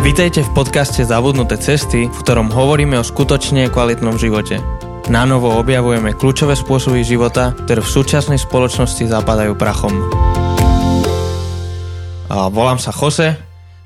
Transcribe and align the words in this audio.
Vítejte 0.00 0.40
v 0.40 0.56
podcaste 0.56 1.04
Zabudnuté 1.04 1.60
cesty, 1.60 2.08
v 2.08 2.18
ktorom 2.24 2.48
hovoríme 2.48 2.96
o 2.96 3.04
skutočne 3.04 3.68
kvalitnom 3.68 4.16
živote. 4.16 4.56
Na 5.12 5.28
novo 5.28 5.52
objavujeme 5.60 6.16
kľúčové 6.16 6.56
spôsoby 6.56 7.04
života, 7.04 7.52
ktoré 7.52 7.84
v 7.84 7.92
súčasnej 8.00 8.40
spoločnosti 8.40 9.04
zapadajú 9.04 9.52
prachom. 9.60 9.92
A 12.32 12.48
volám 12.48 12.80
sa 12.80 12.96
Jose, 12.96 13.36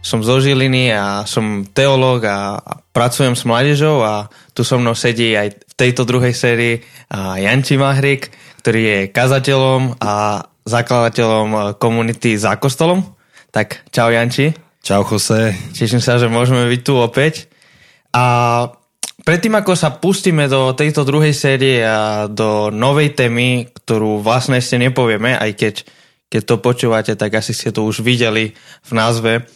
som 0.06 0.22
zo 0.22 0.38
Žiliny 0.38 0.94
a 0.94 1.26
som 1.26 1.66
teológ 1.66 2.30
a, 2.30 2.62
a 2.62 2.72
pracujem 2.94 3.34
s 3.34 3.42
mládežou 3.42 4.06
a 4.06 4.30
tu 4.54 4.62
so 4.62 4.78
mnou 4.78 4.94
sedí 4.94 5.34
aj 5.34 5.66
v 5.66 5.74
tejto 5.74 6.06
druhej 6.06 6.30
sérii 6.30 6.78
Janči 7.10 7.74
Mahrik, 7.74 8.30
ktorý 8.62 8.80
je 8.86 8.98
kazateľom 9.10 9.98
a 9.98 10.46
zakladateľom 10.62 11.74
komunity 11.82 12.38
za 12.38 12.54
kostolom. 12.54 13.02
Tak 13.50 13.90
čau 13.90 14.14
Janči. 14.14 14.63
Čau 14.84 15.00
Jose. 15.08 15.56
Teším 15.72 16.04
sa, 16.04 16.20
že 16.20 16.28
môžeme 16.28 16.68
byť 16.68 16.80
tu 16.84 17.00
opäť. 17.00 17.48
A 18.12 18.68
predtým, 19.24 19.56
ako 19.56 19.72
sa 19.72 19.96
pustíme 19.96 20.44
do 20.44 20.76
tejto 20.76 21.08
druhej 21.08 21.32
série 21.32 21.80
a 21.80 22.28
do 22.28 22.68
novej 22.68 23.16
témy, 23.16 23.72
ktorú 23.72 24.20
vlastne 24.20 24.60
ešte 24.60 24.76
nepovieme, 24.76 25.40
aj 25.40 25.50
keď, 25.56 25.74
keď 26.28 26.42
to 26.44 26.56
počúvate, 26.60 27.12
tak 27.16 27.32
asi 27.32 27.56
ste 27.56 27.72
to 27.72 27.80
už 27.80 28.04
videli 28.04 28.52
v 28.84 28.90
názve. 28.92 29.48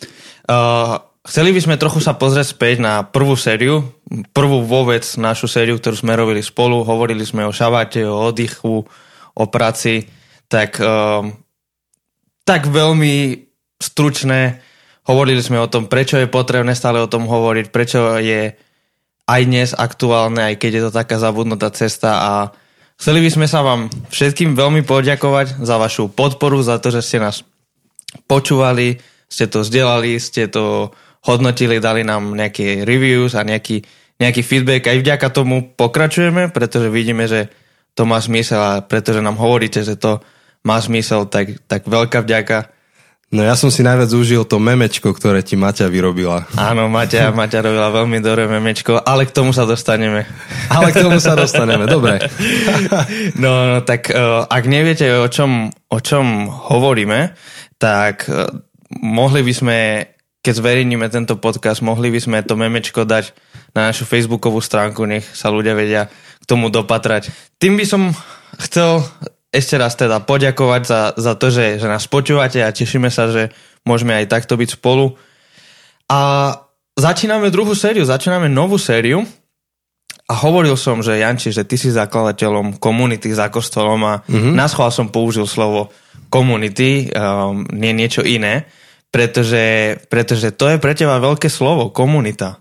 Uh, 0.48 0.96
chceli 1.28 1.52
by 1.52 1.60
sme 1.60 1.76
trochu 1.76 2.00
sa 2.00 2.16
pozrieť 2.16 2.56
späť 2.56 2.80
na 2.80 3.04
prvú 3.04 3.36
sériu, 3.36 3.84
prvú 4.32 4.64
vôbec 4.64 5.04
našu 5.20 5.44
sériu, 5.44 5.76
ktorú 5.76 6.08
sme 6.08 6.16
robili 6.16 6.40
spolu. 6.40 6.88
Hovorili 6.88 7.28
sme 7.28 7.44
o 7.44 7.52
šabate, 7.52 8.00
o 8.08 8.32
oddychu, 8.32 8.80
o 9.36 9.44
práci. 9.52 10.08
Tak, 10.48 10.80
uh, 10.80 11.20
tak 12.48 12.64
veľmi 12.64 13.44
stručné 13.76 14.64
Hovorili 15.08 15.40
sme 15.40 15.56
o 15.56 15.72
tom, 15.72 15.88
prečo 15.88 16.20
je 16.20 16.28
potrebné 16.28 16.76
stále 16.76 17.00
o 17.00 17.08
tom 17.08 17.24
hovoriť, 17.24 17.72
prečo 17.72 18.20
je 18.20 18.52
aj 19.24 19.40
dnes 19.48 19.72
aktuálne, 19.72 20.52
aj 20.52 20.60
keď 20.60 20.70
je 20.72 20.82
to 20.84 20.92
taká 20.92 21.16
zabudnutá 21.16 21.72
cesta 21.72 22.10
a 22.20 22.32
chceli 23.00 23.24
by 23.24 23.30
sme 23.32 23.46
sa 23.48 23.64
vám 23.64 23.88
všetkým 24.12 24.52
veľmi 24.52 24.84
poďakovať 24.84 25.64
za 25.64 25.80
vašu 25.80 26.12
podporu, 26.12 26.60
za 26.60 26.76
to, 26.76 26.92
že 26.92 27.00
ste 27.00 27.24
nás 27.24 27.40
počúvali, 28.28 29.00
ste 29.28 29.48
to 29.48 29.64
zdieľali, 29.64 30.20
ste 30.20 30.48
to 30.48 30.92
hodnotili, 31.24 31.80
dali 31.80 32.04
nám 32.04 32.36
nejaké 32.36 32.84
reviews 32.84 33.36
a 33.36 33.44
nejaký, 33.44 33.84
nejaký 34.20 34.42
feedback. 34.44 34.92
Aj 34.92 34.96
vďaka 35.00 35.28
tomu 35.32 35.72
pokračujeme, 35.72 36.52
pretože 36.52 36.92
vidíme, 36.92 37.28
že 37.28 37.52
to 37.92 38.04
má 38.08 38.20
zmysel 38.20 38.60
a 38.60 38.72
pretože 38.84 39.24
nám 39.24 39.40
hovoríte, 39.40 39.84
že 39.84 39.96
to 39.96 40.20
má 40.64 40.80
zmysel, 40.80 41.28
tak, 41.28 41.64
tak 41.64 41.88
veľká 41.88 42.24
vďaka. 42.24 42.77
No 43.28 43.44
ja 43.44 43.52
som 43.60 43.68
si 43.68 43.84
najviac 43.84 44.08
užil 44.08 44.48
to 44.48 44.56
memečko, 44.56 45.12
ktoré 45.12 45.44
ti 45.44 45.52
Maťa 45.52 45.92
vyrobila. 45.92 46.48
Áno, 46.56 46.88
Maťa, 46.88 47.28
Maťa 47.28 47.60
robila 47.60 47.92
veľmi 47.92 48.24
dobré 48.24 48.48
memečko, 48.48 49.04
ale 49.04 49.28
k 49.28 49.36
tomu 49.36 49.52
sa 49.52 49.68
dostaneme. 49.68 50.24
Ale 50.72 50.96
k 50.96 51.04
tomu 51.04 51.20
sa 51.20 51.36
dostaneme, 51.36 51.84
dobre. 51.84 52.24
No, 53.36 53.68
no 53.68 53.76
tak 53.84 54.08
uh, 54.08 54.48
ak 54.48 54.64
neviete, 54.64 55.12
o 55.20 55.28
čom, 55.28 55.68
o 55.68 55.98
čom 56.00 56.48
hovoríme, 56.48 57.36
tak 57.76 58.24
uh, 58.32 58.48
mohli 59.04 59.44
by 59.44 59.52
sme, 59.52 59.76
keď 60.40 60.54
zverejníme 60.64 61.04
tento 61.12 61.36
podcast, 61.36 61.84
mohli 61.84 62.08
by 62.08 62.20
sme 62.24 62.38
to 62.40 62.56
memečko 62.56 63.04
dať 63.04 63.36
na 63.76 63.92
našu 63.92 64.08
facebookovú 64.08 64.64
stránku, 64.64 65.04
nech 65.04 65.28
sa 65.36 65.52
ľudia 65.52 65.76
vedia 65.76 66.08
k 66.40 66.44
tomu 66.48 66.72
dopatrať. 66.72 67.28
Tým 67.60 67.76
by 67.76 67.84
som 67.84 68.08
chcel 68.56 69.04
ešte 69.48 69.74
raz 69.80 69.96
teda 69.96 70.20
poďakovať 70.20 70.82
za, 70.84 71.00
za 71.16 71.32
to, 71.34 71.48
že, 71.48 71.80
že 71.80 71.86
nás 71.88 72.04
počúvate 72.04 72.60
a 72.60 72.74
tešíme 72.74 73.08
sa, 73.08 73.32
že 73.32 73.48
môžeme 73.88 74.12
aj 74.12 74.28
takto 74.28 74.60
byť 74.60 74.76
spolu. 74.76 75.16
A 76.08 76.52
začíname 76.96 77.48
druhú 77.48 77.72
sériu, 77.72 78.04
začíname 78.04 78.52
novú 78.52 78.76
sériu 78.76 79.24
a 80.28 80.34
hovoril 80.44 80.76
som, 80.76 81.00
že 81.00 81.20
Janči, 81.20 81.48
že 81.52 81.64
ty 81.64 81.80
si 81.80 81.88
zakladateľom 81.88 82.76
komunity 82.76 83.32
za 83.32 83.48
kostolom 83.48 84.00
a 84.04 84.14
mm-hmm. 84.20 84.52
na 84.52 84.68
som 84.68 85.08
použil 85.08 85.48
slovo 85.48 85.88
komunity, 86.28 87.08
um, 87.08 87.64
nie 87.72 87.96
niečo 87.96 88.20
iné, 88.20 88.68
pretože, 89.08 89.96
pretože 90.12 90.52
to 90.52 90.68
je 90.68 90.76
pre 90.76 90.92
teba 90.92 91.16
veľké 91.16 91.48
slovo, 91.48 91.88
komunita. 91.88 92.60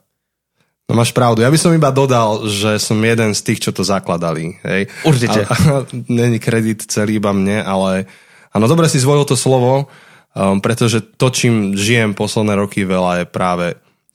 No 0.87 0.95
máš 0.95 1.11
pravdu. 1.11 1.43
Ja 1.43 1.51
by 1.51 1.59
som 1.59 1.75
iba 1.75 1.91
dodal, 1.91 2.47
že 2.47 2.79
som 2.79 2.95
jeden 3.03 3.35
z 3.35 3.43
tých, 3.43 3.59
čo 3.59 3.75
to 3.75 3.83
zakladali. 3.83 4.55
Hej. 4.63 4.87
Určite. 5.03 5.43
A, 5.43 5.51
a, 5.51 5.73
není 6.07 6.39
kredit 6.39 6.87
celý 6.87 7.19
iba 7.19 7.35
mne, 7.35 7.59
ale 7.59 8.07
áno, 8.55 8.71
dobre 8.71 8.87
si 8.87 9.03
zvolil 9.03 9.27
to 9.27 9.35
slovo, 9.35 9.91
um, 10.31 10.63
pretože 10.63 11.03
to, 11.19 11.27
čím 11.27 11.75
žijem 11.75 12.15
posledné 12.15 12.55
roky 12.55 12.87
veľa 12.87 13.23
je 13.23 13.25
práve 13.27 13.67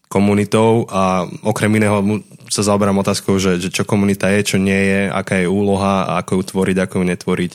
komunitou 0.09 0.89
a 0.89 1.29
okrem 1.45 1.73
iného 1.77 2.25
sa 2.49 2.65
zaoberám 2.65 3.01
otázkou, 3.01 3.37
že, 3.37 3.61
že 3.61 3.73
čo 3.73 3.85
komunita 3.85 4.29
je, 4.29 4.57
čo 4.57 4.57
nie 4.61 4.77
je, 4.77 5.01
aká 5.09 5.41
je 5.41 5.49
úloha 5.49 6.09
a 6.09 6.21
ako 6.21 6.41
ju 6.41 6.43
tvoriť, 6.57 6.77
ako 6.85 6.95
ju 7.01 7.05
netvoriť. 7.05 7.53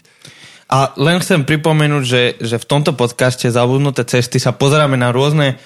A 0.74 0.94
len 0.98 1.22
chcem 1.22 1.46
pripomenúť, 1.46 2.04
že, 2.06 2.24
že 2.42 2.58
v 2.58 2.70
tomto 2.70 2.94
podcaste 2.98 3.50
Zabudnuté 3.50 4.06
cesty 4.06 4.42
sa 4.42 4.54
pozeráme 4.54 4.98
na 4.98 5.14
rôzne, 5.14 5.62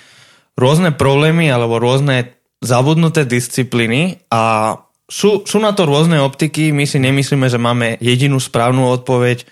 rôzne 0.60 0.92
problémy 0.96 1.48
alebo 1.48 1.80
rôzne 1.80 2.41
zabudnuté 2.62 3.26
disciplíny 3.26 4.22
a 4.30 4.78
sú, 5.10 5.44
sú 5.44 5.58
na 5.60 5.76
to 5.76 5.84
rôzne 5.90 6.22
optiky. 6.22 6.72
My 6.72 6.88
si 6.88 7.02
nemyslíme, 7.02 7.50
že 7.52 7.60
máme 7.60 8.00
jedinú 8.00 8.40
správnu 8.40 8.88
odpoveď 8.96 9.44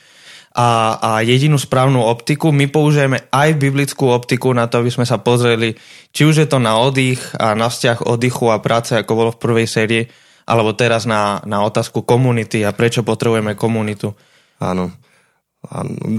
a, 0.55 0.95
a 1.01 1.11
jedinú 1.25 1.59
správnu 1.59 1.99
optiku. 1.99 2.53
My 2.53 2.71
použijeme 2.71 3.27
aj 3.33 3.59
biblickú 3.59 4.07
optiku 4.07 4.53
na 4.55 4.71
to, 4.71 4.79
aby 4.79 4.93
sme 4.93 5.03
sa 5.03 5.19
pozreli, 5.19 5.75
či 6.15 6.23
už 6.23 6.45
je 6.45 6.47
to 6.47 6.63
na 6.63 6.79
oddych 6.79 7.19
a 7.35 7.57
na 7.57 7.67
vzťah 7.67 8.07
oddychu 8.07 8.47
a 8.53 8.63
práce, 8.63 8.95
ako 8.95 9.11
bolo 9.17 9.29
v 9.35 9.41
prvej 9.41 9.67
sérii, 9.67 10.03
alebo 10.47 10.71
teraz 10.77 11.03
na, 11.03 11.43
na 11.43 11.65
otázku 11.65 12.07
komunity 12.07 12.63
a 12.63 12.71
prečo 12.71 13.03
potrebujeme 13.03 13.53
komunitu. 13.59 14.15
Áno. 14.63 14.95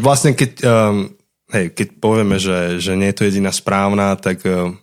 Vlastne 0.04 0.36
keď, 0.36 0.50
um, 0.68 1.08
hej, 1.48 1.72
keď 1.72 1.88
povieme, 1.96 2.36
že, 2.36 2.76
že 2.76 2.92
nie 2.92 3.08
je 3.10 3.16
to 3.16 3.26
jediná 3.26 3.50
správna, 3.50 4.14
tak 4.20 4.44
um, 4.44 4.76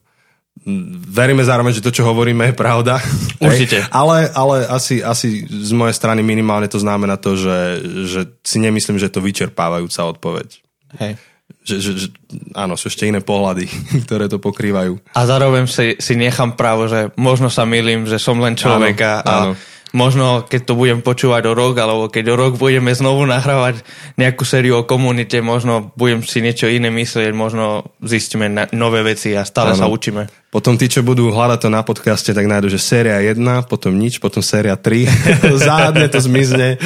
veríme 1.11 1.43
zároveň, 1.45 1.77
že 1.77 1.85
to, 1.85 1.93
čo 1.93 2.07
hovoríme, 2.07 2.51
je 2.51 2.55
pravda. 2.55 2.97
Určite. 3.43 3.85
ale, 3.91 4.31
ale 4.33 4.65
asi, 4.67 5.03
asi 5.03 5.45
z 5.45 5.71
mojej 5.75 5.95
strany 5.95 6.25
minimálne 6.25 6.65
to 6.71 6.81
znamená 6.81 7.17
to, 7.17 7.37
že, 7.37 7.59
že 8.07 8.21
si 8.41 8.57
nemyslím, 8.57 8.97
že 8.97 9.07
je 9.11 9.15
to 9.15 9.25
vyčerpávajúca 9.25 10.01
odpoveď. 10.17 10.49
Hej. 10.97 11.13
Že, 11.67 11.75
že, 11.79 11.91
že, 11.99 12.07
áno, 12.55 12.79
sú 12.79 12.87
ešte 12.87 13.07
iné 13.07 13.19
pohľady, 13.19 13.67
ktoré 14.07 14.31
to 14.31 14.39
pokrývajú. 14.39 14.99
A 15.15 15.21
zároveň 15.27 15.67
si, 15.67 15.99
si 15.99 16.13
nechám 16.15 16.55
právo, 16.55 16.87
že 16.87 17.11
možno 17.19 17.51
sa 17.51 17.67
milím, 17.67 18.07
že 18.07 18.19
som 18.19 18.39
len 18.39 18.55
človek 18.55 18.95
áno, 19.03 19.11
a, 19.11 19.21
áno 19.23 19.53
možno 19.97 20.45
keď 20.45 20.61
to 20.69 20.73
budem 20.77 21.01
počúvať 21.01 21.49
o 21.49 21.57
rok, 21.57 21.73
alebo 21.81 22.05
keď 22.05 22.25
o 22.31 22.35
rok 22.37 22.61
budeme 22.61 22.93
znovu 22.93 23.25
nahrávať 23.25 23.81
nejakú 24.21 24.45
sériu 24.45 24.85
o 24.85 24.87
komunite, 24.87 25.41
možno 25.41 25.89
budem 25.97 26.21
si 26.21 26.45
niečo 26.45 26.69
iné 26.69 26.93
myslieť, 26.93 27.33
možno 27.33 27.89
zistíme 28.05 28.45
na, 28.45 28.69
nové 28.77 29.01
veci 29.01 29.33
a 29.33 29.41
stále 29.41 29.73
ano. 29.73 29.81
sa 29.81 29.87
učíme. 29.89 30.29
Potom 30.53 30.77
tí, 30.77 30.85
čo 30.85 31.01
budú 31.01 31.33
hľadať 31.33 31.59
to 31.65 31.69
na 31.73 31.81
podcaste, 31.81 32.31
tak 32.31 32.45
nájdu, 32.45 32.69
že 32.69 32.79
séria 32.79 33.17
1, 33.19 33.41
potom 33.65 33.97
nič, 33.97 34.21
potom 34.21 34.45
séria 34.45 34.77
3. 34.77 35.09
záhadne 35.67 36.07
to 36.07 36.21
zmizne. 36.21 36.77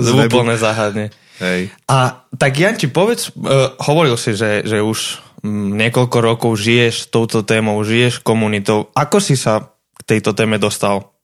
Úplne 0.00 0.56
záhadne. 0.56 1.12
Hej. 1.36 1.68
A 1.84 2.24
tak 2.32 2.56
Janči, 2.56 2.88
povedz, 2.88 3.28
uh, 3.36 3.76
hovoril 3.84 4.16
si, 4.16 4.32
že, 4.32 4.64
že 4.64 4.80
už 4.80 5.20
um, 5.44 5.76
niekoľko 5.76 6.18
rokov 6.24 6.56
žiješ 6.56 7.12
touto 7.12 7.44
témou, 7.44 7.76
žiješ 7.84 8.24
komunitou. 8.24 8.88
Ako 8.96 9.20
si 9.20 9.36
sa 9.36 9.76
k 10.00 10.16
tejto 10.16 10.32
téme 10.32 10.56
dostal? 10.56 11.15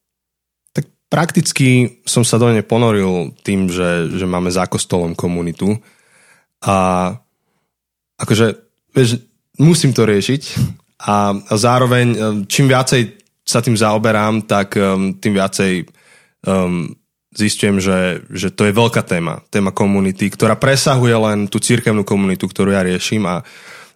Prakticky 1.13 2.01
som 2.09 2.25
sa 2.25 2.41
do 2.41 2.49
nej 2.49 2.65
ponoril 2.65 3.37
tým, 3.45 3.69
že, 3.69 4.09
že 4.17 4.25
máme 4.25 4.49
za 4.49 4.65
kostolom 4.65 5.13
komunitu. 5.13 5.77
A 6.65 7.13
akože, 8.17 8.57
vieš, 8.97 9.21
musím 9.61 9.93
to 9.93 10.09
riešiť. 10.09 10.43
A, 11.05 11.37
a 11.37 11.55
zároveň 11.61 12.07
e, 12.09 12.19
čím 12.49 12.73
viacej 12.73 13.21
sa 13.45 13.61
tým 13.61 13.75
zaoberám, 13.75 14.47
tak 14.47 14.79
um, 14.79 15.19
tým 15.19 15.35
viacej 15.35 15.91
um, 16.47 16.95
zistujem, 17.35 17.83
že, 17.83 18.23
že 18.31 18.55
to 18.55 18.71
je 18.71 18.73
veľká 18.73 19.03
téma, 19.03 19.43
téma 19.51 19.75
komunity, 19.75 20.31
ktorá 20.31 20.55
presahuje 20.55 21.13
len 21.19 21.51
tú 21.51 21.59
církevnú 21.59 22.07
komunitu, 22.07 22.47
ktorú 22.47 22.71
ja 22.71 22.87
riešim. 22.87 23.27
A, 23.27 23.43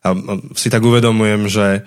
a, 0.03 0.09
a 0.11 0.33
si 0.59 0.67
tak 0.67 0.83
uvedomujem, 0.83 1.47
že 1.47 1.87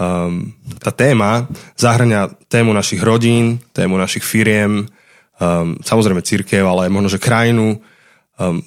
um, 0.00 0.52
tá 0.80 0.92
téma 0.92 1.48
zahrania 1.76 2.30
tému 2.48 2.72
našich 2.72 3.00
rodín, 3.00 3.60
tému 3.72 3.96
našich 3.96 4.24
firiem, 4.24 4.86
um, 5.40 5.76
samozrejme 5.80 6.24
církev, 6.24 6.64
ale 6.64 6.92
možno, 6.92 7.08
že 7.12 7.22
krajinu. 7.22 7.80
Um, 8.36 8.60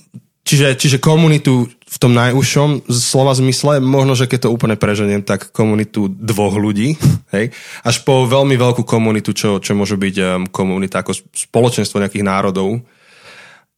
čiže, 0.46 0.74
čiže 0.78 0.98
komunitu 0.98 1.70
v 1.70 1.98
tom 1.98 2.14
najúžšom 2.14 2.90
slova 2.90 3.34
zmysle, 3.34 3.81
možno, 3.81 4.14
že 4.14 4.30
keď 4.30 4.50
to 4.50 4.54
úplne 4.54 4.78
preženiem, 4.78 5.26
tak 5.26 5.50
komunitu 5.54 6.10
dvoch 6.10 6.58
ľudí, 6.58 6.98
hej, 7.36 7.54
až 7.86 7.96
po 8.06 8.26
veľmi 8.26 8.58
veľkú 8.58 8.86
komunitu, 8.86 9.34
čo, 9.34 9.62
čo 9.62 9.78
môže 9.78 9.98
byť 9.98 10.16
um, 10.22 10.28
komunita 10.50 11.02
ako 11.02 11.14
spoločenstvo 11.34 12.02
nejakých 12.02 12.26
národov. 12.26 12.81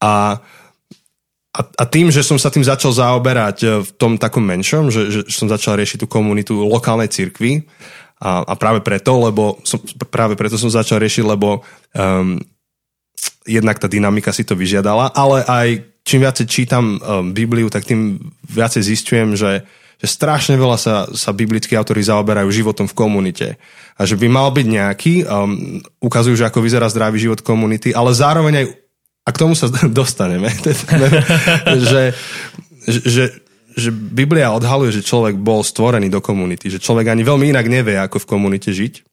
A 0.01 0.42
a, 1.51 1.62
a 1.68 1.83
tým, 1.83 2.07
že 2.07 2.24
som 2.24 2.39
sa 2.39 2.48
tým 2.48 2.63
začal 2.63 2.95
zaoberať 2.95 3.57
e, 3.59 3.68
v 3.83 3.89
tom 4.00 4.15
takom 4.15 4.44
menšom, 4.48 4.88
že, 4.88 5.01
že 5.12 5.19
som 5.27 5.51
začal 5.51 5.75
riešiť 5.75 6.03
tú 6.03 6.07
komunitu 6.07 6.56
lokálnej 6.63 7.12
cirkvi 7.12 7.68
A, 8.24 8.45
a 8.48 8.53
práve 8.56 8.80
preto, 8.80 9.19
lebo 9.19 9.59
som, 9.68 9.81
práve 10.07 10.39
preto 10.39 10.56
som 10.56 10.71
začal 10.71 11.01
riešiť, 11.01 11.25
lebo 11.25 11.65
um, 11.98 12.38
jednak 13.44 13.81
tá 13.81 13.89
dynamika 13.89 14.30
si 14.31 14.45
to 14.45 14.53
vyžiadala, 14.53 15.12
ale 15.12 15.42
aj 15.44 15.68
čím 16.06 16.24
viacej 16.24 16.45
čítam 16.48 17.01
um, 17.01 17.33
Bibliu, 17.33 17.68
tak 17.68 17.83
tým 17.83 18.21
viacej 18.45 18.88
zistujem, 18.88 19.33
že, 19.33 19.65
že 20.00 20.07
strašne 20.07 20.56
veľa 20.56 20.77
sa, 20.77 20.95
sa 21.12 21.33
biblickí 21.33 21.74
autori 21.74 22.06
zaoberajú 22.06 22.48
životom 22.48 22.86
v 22.88 22.98
komunite. 22.98 23.48
A 23.98 24.06
že 24.06 24.15
by 24.15 24.30
mal 24.30 24.53
byť 24.53 24.68
nejaký, 24.69 25.13
um, 25.25 25.81
ukazujú, 26.00 26.38
že 26.38 26.48
ako 26.48 26.62
vyzerá 26.62 26.88
zdravý 26.88 27.18
život 27.19 27.44
komunity, 27.44 27.92
ale 27.92 28.15
zároveň 28.15 28.53
aj, 28.62 28.65
a 29.25 29.29
k 29.29 29.39
tomu 29.39 29.53
sa 29.53 29.69
dostaneme, 30.01 30.50
že, 31.89 32.13
že, 32.88 33.25
že 33.75 33.89
Biblia 33.91 34.53
odhaluje, 34.53 34.91
že 34.91 35.06
človek 35.06 35.38
bol 35.38 35.62
stvorený 35.62 36.09
do 36.09 36.19
komunity, 36.19 36.68
že 36.68 36.81
človek 36.81 37.13
ani 37.13 37.21
veľmi 37.21 37.53
inak 37.53 37.68
nevie, 37.69 37.97
ako 38.01 38.25
v 38.25 38.29
komunite 38.29 38.73
žiť. 38.73 39.06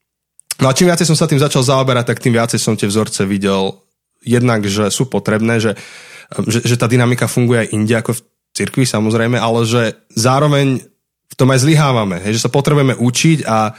No 0.58 0.66
a 0.66 0.74
čím 0.74 0.90
viacej 0.90 1.06
som 1.06 1.18
sa 1.18 1.30
tým 1.30 1.38
začal 1.38 1.62
zaoberať, 1.62 2.10
tak 2.10 2.18
tým 2.18 2.34
viacej 2.34 2.58
som 2.58 2.74
tie 2.74 2.90
vzorce 2.90 3.22
videl 3.22 3.78
jednak, 4.26 4.66
že 4.66 4.90
sú 4.90 5.06
potrebné, 5.06 5.62
že, 5.62 5.78
že, 6.50 6.66
že 6.66 6.74
tá 6.74 6.90
dynamika 6.90 7.30
funguje 7.30 7.62
aj 7.62 7.72
inde 7.72 7.94
ako 7.94 8.18
v 8.18 8.24
cirkvi 8.58 8.82
samozrejme, 8.82 9.38
ale 9.38 9.62
že 9.62 9.94
zároveň 10.18 10.82
v 11.28 11.34
tom 11.38 11.48
aj 11.54 11.62
zlyhávame, 11.62 12.18
že 12.26 12.42
sa 12.42 12.50
potrebujeme 12.50 12.98
učiť 12.98 13.46
a, 13.46 13.70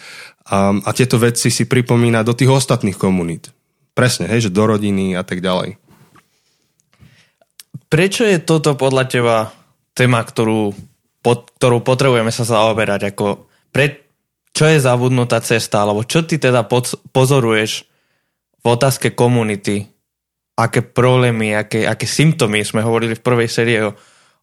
a, 0.47 0.57
a 0.71 0.89
tieto 0.95 1.19
veci 1.19 1.51
si 1.51 1.67
pripomínať 1.67 2.23
do 2.23 2.37
tých 2.37 2.47
ostatných 2.47 2.95
komunít. 2.95 3.51
Presne, 3.91 4.31
hej, 4.31 4.47
že 4.47 4.55
do 4.55 4.63
rodiny 4.63 5.19
a 5.19 5.27
tak 5.27 5.43
ďalej. 5.43 5.88
Prečo 7.89 8.21
je 8.21 8.37
toto 8.37 8.77
podľa 8.77 9.03
teba 9.09 9.37
téma, 9.97 10.21
ktorú, 10.21 10.77
pod, 11.25 11.49
ktorú 11.57 11.81
potrebujeme 11.81 12.29
sa 12.29 12.45
zaoberať. 12.45 13.09
Ako 13.11 13.49
pre, 13.73 14.05
čo 14.53 14.69
je 14.69 14.77
zabudnutá 14.77 15.41
cesta, 15.41 15.81
alebo 15.81 16.05
čo 16.05 16.21
ty 16.21 16.37
teda 16.37 16.69
pozoruješ 17.09 17.89
v 18.61 18.65
otázke 18.69 19.17
komunity, 19.17 19.89
aké 20.53 20.85
problémy, 20.85 21.57
aké, 21.57 21.89
aké 21.89 22.05
symptómy, 22.05 22.61
sme 22.61 22.85
hovorili 22.85 23.17
v 23.17 23.25
prvej 23.25 23.49
sérii 23.49 23.79
o, 23.81 23.95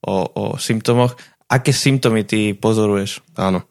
o, 0.03 0.15
o 0.27 0.45
symptómoch, 0.59 1.15
aké 1.47 1.71
symptómy 1.71 2.27
ty 2.27 2.51
pozoruješ? 2.57 3.23
Áno. 3.39 3.63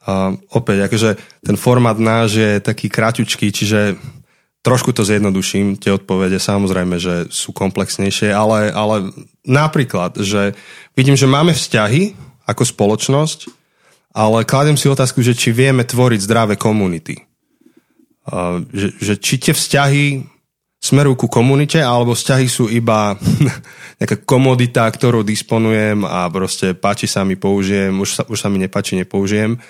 A 0.00 0.32
opäť, 0.56 0.88
akože 0.88 1.10
ten 1.44 1.60
formát 1.60 2.00
náš 2.00 2.40
je 2.40 2.50
taký 2.64 2.88
kráťučký, 2.88 3.52
čiže 3.52 4.00
Trošku 4.60 4.92
to 4.92 5.08
zjednoduším, 5.08 5.80
tie 5.80 5.96
odpovede 5.96 6.36
samozrejme, 6.36 7.00
že 7.00 7.32
sú 7.32 7.56
komplexnejšie, 7.56 8.28
ale, 8.28 8.68
ale 8.68 9.08
napríklad, 9.40 10.20
že 10.20 10.52
vidím, 10.92 11.16
že 11.16 11.24
máme 11.24 11.56
vzťahy 11.56 12.12
ako 12.44 12.62
spoločnosť, 12.68 13.48
ale 14.12 14.44
kladem 14.44 14.76
si 14.76 14.90
otázku, 14.90 15.24
že 15.24 15.32
či 15.32 15.54
vieme 15.54 15.86
tvoriť 15.86 16.20
zdravé 16.20 16.54
komunity. 16.60 17.24
Uh, 18.28 18.60
že, 18.68 18.88
že 19.00 19.14
či 19.16 19.40
tie 19.40 19.56
vzťahy 19.56 20.28
smerujú 20.80 21.24
ku 21.24 21.28
komunite, 21.28 21.80
alebo 21.80 22.16
vzťahy 22.16 22.46
sú 22.48 22.68
iba 22.72 23.16
nejaká 24.00 24.24
komodita, 24.24 24.88
ktorou 24.88 25.20
disponujem 25.20 26.08
a 26.08 26.28
proste 26.32 26.72
páči 26.72 27.04
sa 27.04 27.24
mi, 27.24 27.36
použijem, 27.36 27.92
už 27.96 28.08
sa, 28.12 28.22
už 28.24 28.38
sa 28.40 28.48
mi 28.48 28.56
nepáči, 28.60 28.96
nepoužijem. 28.96 29.60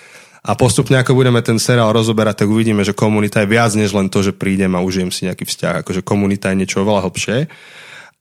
A 0.41 0.57
postupne, 0.57 0.97
ako 0.97 1.13
budeme 1.13 1.37
ten 1.45 1.61
seriál 1.61 1.93
rozoberať, 1.93 2.43
tak 2.43 2.49
uvidíme, 2.49 2.81
že 2.81 2.97
komunita 2.97 3.45
je 3.45 3.51
viac 3.53 3.77
než 3.77 3.93
len 3.93 4.09
to, 4.09 4.25
že 4.25 4.33
prídem 4.33 4.73
a 4.73 4.81
užijem 4.81 5.13
si 5.13 5.29
nejaký 5.29 5.45
vzťah. 5.45 5.85
Akože 5.85 6.01
komunita 6.01 6.49
je 6.49 6.65
niečo 6.65 6.81
oveľa 6.81 7.05
hlbšie. 7.05 7.45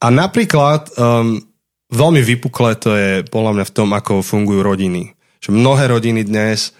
A 0.00 0.06
napríklad 0.12 0.92
um, 1.00 1.40
veľmi 1.88 2.20
vypuklé 2.20 2.76
to 2.76 2.92
je 2.92 3.24
podľa 3.24 3.56
mňa 3.56 3.64
v 3.64 3.74
tom, 3.74 3.88
ako 3.96 4.20
fungujú 4.20 4.60
rodiny. 4.60 5.16
Že 5.40 5.56
mnohé 5.56 5.88
rodiny 5.88 6.20
dnes 6.28 6.76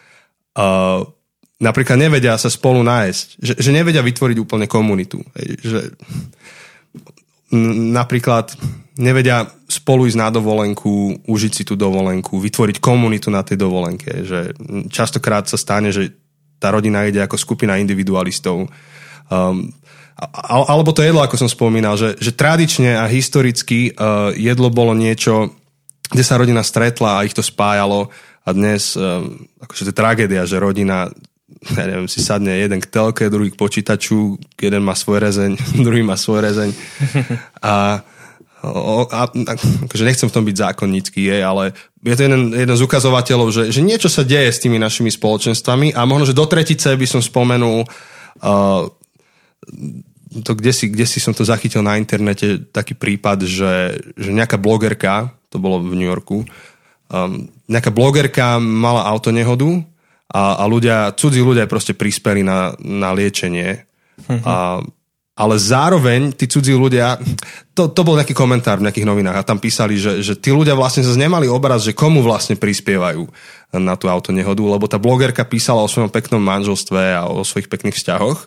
uh, 0.61 1.09
napríklad 1.57 1.97
nevedia 1.97 2.37
sa 2.37 2.53
spolu 2.53 2.85
nájsť. 2.85 3.27
Že, 3.41 3.53
že 3.65 3.71
nevedia 3.73 4.05
vytvoriť 4.05 4.37
úplne 4.45 4.69
komunitu. 4.69 5.25
Že, 5.65 5.97
napríklad 7.95 8.55
nevedia 9.01 9.49
spolu 9.67 10.07
ísť 10.07 10.19
na 10.19 10.29
dovolenku, 10.31 11.25
užiť 11.27 11.53
si 11.53 11.63
tú 11.67 11.75
dovolenku, 11.75 12.39
vytvoriť 12.39 12.79
komunitu 12.79 13.33
na 13.33 13.43
tej 13.43 13.59
dovolenke. 13.59 14.23
Že 14.23 14.39
častokrát 14.91 15.47
sa 15.47 15.57
stane, 15.59 15.91
že 15.91 16.15
tá 16.61 16.69
rodina 16.69 17.09
ide 17.09 17.25
ako 17.25 17.41
skupina 17.41 17.81
individualistov. 17.81 18.69
Um, 19.33 19.73
alebo 20.53 20.93
to 20.93 21.01
jedlo, 21.01 21.25
ako 21.25 21.41
som 21.41 21.49
spomínal, 21.49 21.97
že, 21.97 22.13
že 22.21 22.37
tradične 22.37 22.93
a 23.01 23.09
historicky 23.09 23.97
uh, 23.97 24.37
jedlo 24.37 24.69
bolo 24.69 24.93
niečo, 24.93 25.57
kde 26.13 26.21
sa 26.21 26.37
rodina 26.37 26.61
stretla 26.61 27.17
a 27.17 27.25
ich 27.25 27.33
to 27.33 27.41
spájalo 27.41 28.13
a 28.45 28.49
dnes 28.53 29.01
um, 29.01 29.49
akože 29.65 29.89
to 29.89 29.91
je 29.95 29.97
tragédia, 29.97 30.43
že 30.45 30.61
rodina 30.61 31.09
ja 31.61 31.85
neviem, 31.85 32.09
si 32.09 32.25
sadne 32.25 32.57
jeden 32.57 32.81
k 32.81 32.89
telke, 32.89 33.29
druhý 33.29 33.53
k 33.53 33.61
počítaču, 33.61 34.41
jeden 34.57 34.81
má 34.81 34.97
svoj 34.97 35.21
rezeň, 35.21 35.53
druhý 35.87 36.01
má 36.01 36.17
svoj 36.17 36.41
rezeň. 36.41 36.71
A, 37.61 38.01
a, 38.65 39.21
a 39.21 39.21
akože 39.89 40.05
nechcem 40.09 40.29
v 40.29 40.35
tom 40.35 40.45
byť 40.49 40.57
zákonnícky, 40.57 41.21
je, 41.21 41.39
ale 41.45 41.77
je 42.01 42.17
to 42.17 42.25
jeden, 42.25 42.57
jeden 42.57 42.77
z 42.77 42.85
ukazovateľov, 42.85 43.49
že, 43.53 43.63
že 43.69 43.85
niečo 43.85 44.09
sa 44.09 44.25
deje 44.25 44.49
s 44.49 44.63
tými 44.65 44.81
našimi 44.81 45.13
spoločenstvami 45.13 45.93
a 45.93 46.01
možno, 46.09 46.33
že 46.33 46.39
do 46.39 46.49
tretice 46.49 46.97
by 46.97 47.07
som 47.09 47.21
spomenul 47.21 47.85
uh, 47.85 48.83
to, 50.31 50.53
kde 50.55 50.73
si, 50.73 50.89
kde 50.89 51.05
si 51.05 51.19
som 51.19 51.37
to 51.37 51.45
zachytil 51.45 51.85
na 51.85 52.01
internete, 52.01 52.71
taký 52.73 52.95
prípad, 52.97 53.45
že, 53.45 53.99
že 54.17 54.31
nejaká 54.31 54.57
blogerka, 54.57 55.35
to 55.53 55.59
bolo 55.59 55.83
v 55.83 55.99
New 55.99 56.09
Yorku, 56.09 56.47
um, 57.11 57.51
nejaká 57.69 57.91
blogerka 57.93 58.57
mala 58.63 59.05
autonehodu 59.05 59.83
a, 60.31 60.63
a 60.63 60.65
ľudia, 60.71 61.11
cudzí 61.19 61.43
ľudia 61.43 61.67
proste 61.67 61.99
prispeli 61.99 62.47
na, 62.47 62.75
na 62.79 63.11
liečenie. 63.11 63.87
Uh-huh. 64.27 64.41
A, 64.47 64.57
ale 65.41 65.57
zároveň 65.57 66.37
tí 66.37 66.45
cudzí 66.45 66.77
ľudia, 66.77 67.17
to, 67.73 67.89
to 67.89 68.05
bol 68.05 68.15
nejaký 68.15 68.37
komentár 68.37 68.77
v 68.79 68.87
nejakých 68.87 69.09
novinách 69.09 69.41
a 69.41 69.47
tam 69.47 69.57
písali, 69.57 69.97
že, 69.97 70.21
že 70.21 70.37
tí 70.37 70.53
ľudia 70.53 70.77
vlastne 70.77 71.01
sa 71.01 71.17
nemali 71.17 71.49
obraz, 71.49 71.83
že 71.83 71.97
komu 71.97 72.21
vlastne 72.21 72.61
prispievajú 72.61 73.25
na 73.73 73.97
tú 73.97 74.13
autonehodu, 74.13 74.61
lebo 74.61 74.85
tá 74.85 75.01
blogerka 75.01 75.49
písala 75.49 75.81
o 75.81 75.89
svojom 75.89 76.13
peknom 76.13 76.45
manželstve 76.45 77.01
a 77.17 77.25
o 77.25 77.41
svojich 77.41 77.73
pekných 77.73 77.97
vzťahoch 77.97 78.45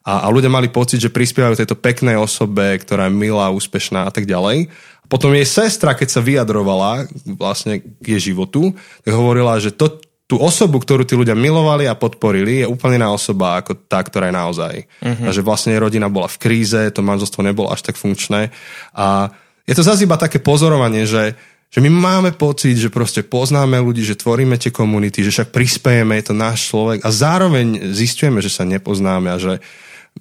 a, 0.00 0.24
a 0.24 0.26
ľudia 0.32 0.48
mali 0.48 0.72
pocit, 0.72 0.96
že 0.96 1.12
prispievajú 1.12 1.60
tejto 1.60 1.76
peknej 1.76 2.16
osobe, 2.16 2.72
ktorá 2.80 3.12
je 3.12 3.20
milá, 3.20 3.52
úspešná 3.52 4.08
a 4.08 4.12
tak 4.12 4.24
ďalej. 4.24 4.72
Potom 5.12 5.34
jej 5.34 5.44
sestra, 5.44 5.92
keď 5.92 6.08
sa 6.08 6.24
vyjadrovala 6.24 7.10
vlastne 7.36 7.82
k 7.82 8.16
jej 8.16 8.32
životu, 8.32 8.72
tak 9.04 9.12
hovorila, 9.12 9.60
že 9.60 9.74
to, 9.74 10.00
tú 10.30 10.38
osobu, 10.38 10.78
ktorú 10.78 11.02
tí 11.02 11.18
ľudia 11.18 11.34
milovali 11.34 11.90
a 11.90 11.98
podporili, 11.98 12.62
je 12.62 12.70
úplne 12.70 13.02
iná 13.02 13.10
osoba 13.10 13.58
ako 13.58 13.74
tá, 13.90 13.98
ktorá 13.98 14.30
je 14.30 14.38
naozaj. 14.38 14.74
Uh-huh. 15.02 15.26
A 15.26 15.34
že 15.34 15.42
vlastne 15.42 15.74
rodina 15.74 16.06
bola 16.06 16.30
v 16.30 16.38
kríze, 16.38 16.78
to 16.94 17.02
manželstvo 17.02 17.42
nebolo 17.42 17.66
až 17.74 17.82
tak 17.82 17.98
funkčné. 17.98 18.54
A 18.94 19.34
je 19.66 19.74
to 19.74 19.82
zase 19.82 20.06
iba 20.06 20.14
také 20.14 20.38
pozorovanie, 20.38 21.02
že, 21.02 21.34
že 21.66 21.82
my 21.82 21.90
máme 21.90 22.30
pocit, 22.38 22.78
že 22.78 22.94
proste 22.94 23.26
poznáme 23.26 23.82
ľudí, 23.82 24.06
že 24.06 24.14
tvoríme 24.14 24.54
tie 24.54 24.70
komunity, 24.70 25.26
že 25.26 25.34
však 25.34 25.50
prispiejeme, 25.50 26.14
je 26.22 26.30
to 26.30 26.34
náš 26.38 26.70
človek 26.70 27.02
a 27.02 27.10
zároveň 27.10 27.90
zistujeme, 27.90 28.38
že 28.38 28.54
sa 28.54 28.62
nepoznáme 28.62 29.34
a 29.34 29.38
že, 29.42 29.58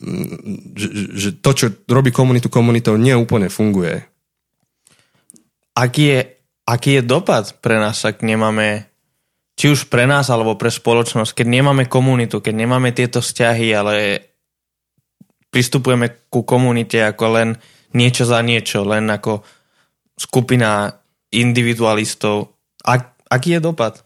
mm, 0.01 0.73
že, 0.73 0.87
že 1.13 1.29
to, 1.37 1.51
čo 1.53 1.65
robí 1.85 2.09
komunitu 2.09 2.49
komunitou, 2.49 2.97
neúplne 2.97 3.53
funguje. 3.53 4.09
Aký 5.77 6.17
je, 6.17 6.21
aký 6.65 6.97
je 6.97 7.01
dopad 7.05 7.45
pre 7.61 7.77
nás, 7.77 8.01
ak 8.01 8.25
nemáme 8.25 8.88
či 9.59 9.67
už 9.67 9.91
pre 9.91 10.07
nás 10.07 10.31
alebo 10.31 10.55
pre 10.55 10.71
spoločnosť, 10.71 11.43
keď 11.43 11.47
nemáme 11.59 11.91
komunitu, 11.91 12.39
keď 12.39 12.55
nemáme 12.55 12.95
tieto 12.95 13.19
vzťahy, 13.19 13.67
ale 13.75 13.95
pristupujeme 15.51 16.31
ku 16.31 16.47
komunite 16.47 17.03
ako 17.03 17.25
len 17.35 17.49
niečo 17.91 18.23
za 18.23 18.39
niečo, 18.39 18.87
len 18.87 19.11
ako 19.11 19.43
skupina 20.15 20.95
individualistov. 21.35 22.55
Ak, 22.87 23.19
aký 23.27 23.59
je 23.59 23.59
dopad? 23.59 23.99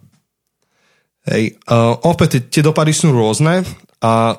Hej, 1.30 1.62
uh, 1.70 2.02
opäť 2.02 2.50
tie 2.50 2.66
dopady 2.66 2.90
sú 2.90 3.14
rôzne 3.14 3.62
a 4.02 4.36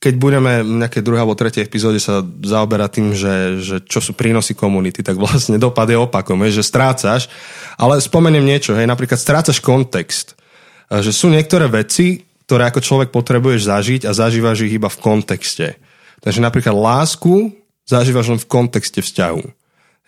keď 0.00 0.14
budeme 0.16 0.64
v 0.64 0.80
nejakej 0.80 1.04
druhej 1.04 1.20
alebo 1.20 1.36
tretej 1.36 1.60
epizóde 1.60 2.00
sa 2.00 2.24
zaoberať 2.24 2.90
tým, 2.96 3.08
že, 3.12 3.34
že 3.60 3.76
čo 3.84 4.00
sú 4.00 4.16
prínosy 4.16 4.56
komunity, 4.56 5.04
tak 5.04 5.20
vlastne 5.20 5.60
dopad 5.60 5.92
je 5.92 6.00
opakom, 6.00 6.40
že 6.48 6.64
strácaš. 6.64 7.28
Ale 7.76 8.00
spomeniem 8.00 8.40
niečo, 8.40 8.72
hej, 8.72 8.88
napríklad 8.88 9.20
strácaš 9.20 9.60
kontext. 9.60 10.40
Že 10.88 11.12
sú 11.12 11.26
niektoré 11.28 11.68
veci, 11.68 12.24
ktoré 12.48 12.72
ako 12.72 12.80
človek 12.80 13.08
potrebuješ 13.12 13.68
zažiť 13.68 14.02
a 14.08 14.16
zažívaš 14.16 14.64
ich 14.64 14.80
iba 14.80 14.88
v 14.88 14.98
kontexte. 15.04 15.76
Takže 16.24 16.40
napríklad 16.40 16.72
lásku 16.72 17.52
zažívaš 17.84 18.32
len 18.32 18.40
v 18.40 18.48
kontexte 18.48 19.04
vzťahu. 19.04 19.44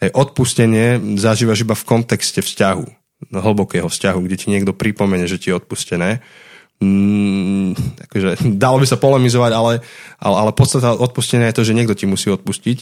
Hej, 0.02 0.10
odpustenie 0.16 1.20
zažívaš 1.20 1.68
iba 1.68 1.76
v 1.76 1.84
kontexte 1.84 2.40
vzťahu. 2.40 2.84
Hlbokého 3.28 3.86
vzťahu, 3.92 4.18
kde 4.24 4.36
ti 4.40 4.46
niekto 4.48 4.72
pripomene, 4.72 5.28
že 5.28 5.36
ti 5.36 5.52
je 5.52 5.60
odpustené 5.60 6.24
mm, 6.82 8.02
akože, 8.10 8.28
dalo 8.62 8.82
by 8.82 8.86
sa 8.90 8.98
polemizovať, 8.98 9.52
ale, 9.54 9.72
ale, 10.18 10.36
ale 10.42 10.50
podstata 10.50 10.98
odpustenia 10.98 11.54
je 11.54 11.56
to, 11.62 11.66
že 11.70 11.76
niekto 11.78 11.94
ti 11.94 12.10
musí 12.10 12.26
odpustiť. 12.28 12.78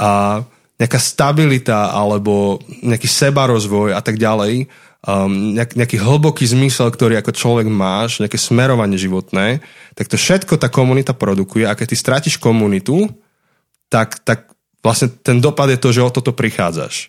A 0.00 0.40
nejaká 0.76 1.00
stabilita 1.00 1.92
alebo 1.92 2.60
nejaký 2.84 3.08
sebarozvoj 3.08 3.96
a 3.96 4.00
tak 4.04 4.20
ďalej 4.20 4.68
um, 5.06 5.56
nejak, 5.56 5.72
nejaký 5.72 5.96
hlboký 5.96 6.44
zmysel, 6.44 6.92
ktorý 6.92 7.16
ako 7.16 7.32
človek 7.32 7.68
máš, 7.70 8.20
nejaké 8.20 8.36
smerovanie 8.36 9.00
životné, 9.00 9.64
tak 9.96 10.06
to 10.12 10.20
všetko 10.20 10.60
tá 10.60 10.68
komunita 10.68 11.16
produkuje 11.16 11.64
a 11.64 11.72
keď 11.72 11.86
ty 11.92 11.96
stratíš 11.96 12.36
komunitu, 12.36 13.08
tak, 13.88 14.20
tak 14.20 14.52
vlastne 14.84 15.08
ten 15.08 15.40
dopad 15.40 15.72
je 15.72 15.80
to, 15.80 15.94
že 15.94 16.04
o 16.04 16.12
toto 16.12 16.36
prichádzaš. 16.36 17.08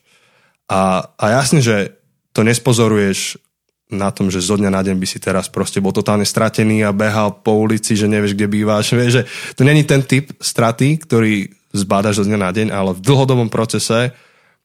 A, 0.71 1.11
a 1.15 1.25
jasne, 1.35 1.59
že 1.59 1.99
to 2.31 2.45
nespozoruješ 2.47 3.41
na 3.87 4.11
tom, 4.11 4.27
že 4.27 4.43
zo 4.43 4.59
dňa 4.59 4.67
na 4.67 4.83
deň 4.83 4.99
by 4.99 5.07
si 5.07 5.19
teraz 5.23 5.47
proste 5.47 5.79
bol 5.79 5.95
totálne 5.95 6.27
stratený 6.27 6.83
a 6.83 6.91
behal 6.91 7.39
po 7.39 7.55
ulici, 7.55 7.95
že 7.95 8.11
nevieš, 8.11 8.35
kde 8.35 8.47
býváš. 8.51 8.91
Vieš, 8.97 9.23
že 9.23 9.23
to 9.55 9.63
není 9.63 9.87
ten 9.87 10.03
typ 10.03 10.35
straty, 10.39 10.99
ktorý 10.99 11.47
zbadaš 11.71 12.23
zo 12.23 12.27
dňa 12.27 12.39
na 12.39 12.51
deň, 12.51 12.67
ale 12.71 12.91
v 12.95 13.03
dlhodobom 13.03 13.47
procese 13.47 14.11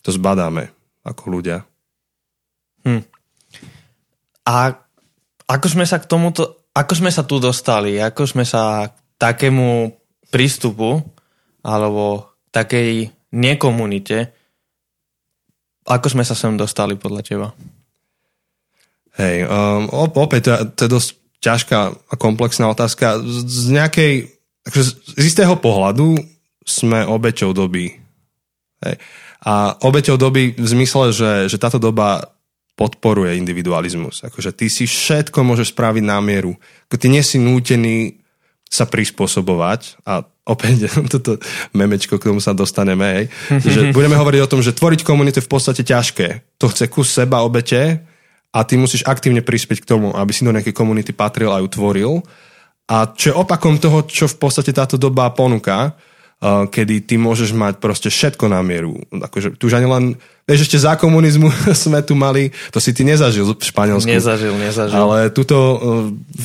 to 0.02 0.10
zbadáme 0.10 0.70
ako 1.06 1.22
ľudia. 1.30 1.62
Hm. 2.82 3.02
A 4.42 4.74
ako 5.46 5.66
sme 5.70 5.86
sa 5.86 6.02
k 6.02 6.08
tomuto, 6.10 6.66
ako 6.74 6.92
sme 6.98 7.10
sa 7.14 7.22
tu 7.22 7.38
dostali, 7.38 8.02
ako 8.02 8.26
sme 8.26 8.42
sa 8.42 8.90
k 8.90 8.94
takému 9.22 9.94
prístupu 10.34 10.98
alebo 11.62 12.34
takej 12.50 13.12
nekomunite, 13.30 14.34
ako 15.86 16.06
sme 16.10 16.24
sa 16.26 16.34
sem 16.34 16.54
dostali 16.58 16.98
podľa 16.98 17.22
teba? 17.22 17.48
Hej, 19.20 19.44
um, 19.44 19.92
opäť 20.16 20.40
to, 20.48 20.52
to 20.72 20.80
je 20.88 20.90
dosť 20.90 21.08
ťažká 21.42 21.78
a 22.08 22.14
komplexná 22.16 22.70
otázka. 22.70 23.20
Z, 23.20 23.38
z 23.44 23.66
nejakej, 23.74 24.12
akože 24.64 24.84
z 25.18 25.24
istého 25.26 25.58
pohľadu 25.58 26.16
sme 26.62 27.04
obeťou 27.04 27.52
doby. 27.52 27.98
Hej. 28.86 28.96
A 29.42 29.74
obeťou 29.82 30.16
doby 30.16 30.54
v 30.54 30.66
zmysle, 30.70 31.10
že, 31.10 31.32
že 31.50 31.58
táto 31.58 31.82
doba 31.82 32.32
podporuje 32.78 33.36
individualizmus. 33.36 34.24
Akože 34.24 34.54
ty 34.54 34.72
si 34.72 34.88
všetko 34.88 35.44
môžeš 35.44 35.74
spraviť 35.76 36.04
na 36.06 36.22
mieru. 36.22 36.56
Ako 36.88 36.96
ty 36.96 37.12
nie 37.12 37.20
si 37.20 37.36
nútený 37.36 38.22
sa 38.72 38.88
prispôsobovať 38.88 40.00
a 40.08 40.24
opäť 40.48 40.88
toto 41.12 41.36
memečko, 41.76 42.16
k 42.16 42.32
tomu 42.32 42.40
sa 42.40 42.56
dostaneme, 42.56 43.04
hej, 43.12 43.24
že 43.74 43.80
budeme 43.92 44.16
hovoriť 44.16 44.40
o 44.40 44.50
tom, 44.50 44.64
že 44.64 44.72
tvoriť 44.72 45.04
komunitu 45.04 45.42
je 45.42 45.46
v 45.46 45.52
podstate 45.52 45.82
ťažké. 45.84 46.56
To 46.62 46.72
chce 46.72 46.88
kus 46.88 47.12
seba 47.12 47.44
obete 47.44 48.08
a 48.52 48.58
ty 48.68 48.76
musíš 48.76 49.08
aktívne 49.08 49.40
prispieť 49.40 49.80
k 49.80 49.88
tomu, 49.96 50.12
aby 50.12 50.30
si 50.30 50.44
do 50.44 50.52
nejakej 50.52 50.76
komunity 50.76 51.16
patril 51.16 51.50
a 51.50 51.64
ju. 51.64 52.20
A 52.92 53.08
čo 53.16 53.32
je 53.32 53.38
opakom 53.38 53.80
toho, 53.80 54.04
čo 54.04 54.28
v 54.28 54.36
podstate 54.36 54.76
táto 54.76 55.00
doba 55.00 55.32
ponúka, 55.32 55.96
kedy 56.42 57.06
ty 57.06 57.14
môžeš 57.14 57.54
mať 57.54 57.78
proste 57.78 58.10
všetko 58.10 58.50
na 58.50 58.58
mieru. 58.66 58.98
Akože 59.14 59.54
tu 59.54 59.70
už 59.70 59.78
ani 59.78 59.86
len, 59.86 60.04
vieš, 60.42 60.66
ešte 60.66 60.82
za 60.82 60.98
komunizmu 60.98 61.46
sme 61.86 62.02
tu 62.02 62.18
mali, 62.18 62.50
to 62.74 62.82
si 62.82 62.90
ty 62.90 63.06
nezažil 63.06 63.46
v 63.46 63.62
Španielsku. 63.62 64.10
Nezažil, 64.10 64.50
nezažil. 64.58 64.98
Ale 64.98 65.30
tuto 65.30 65.78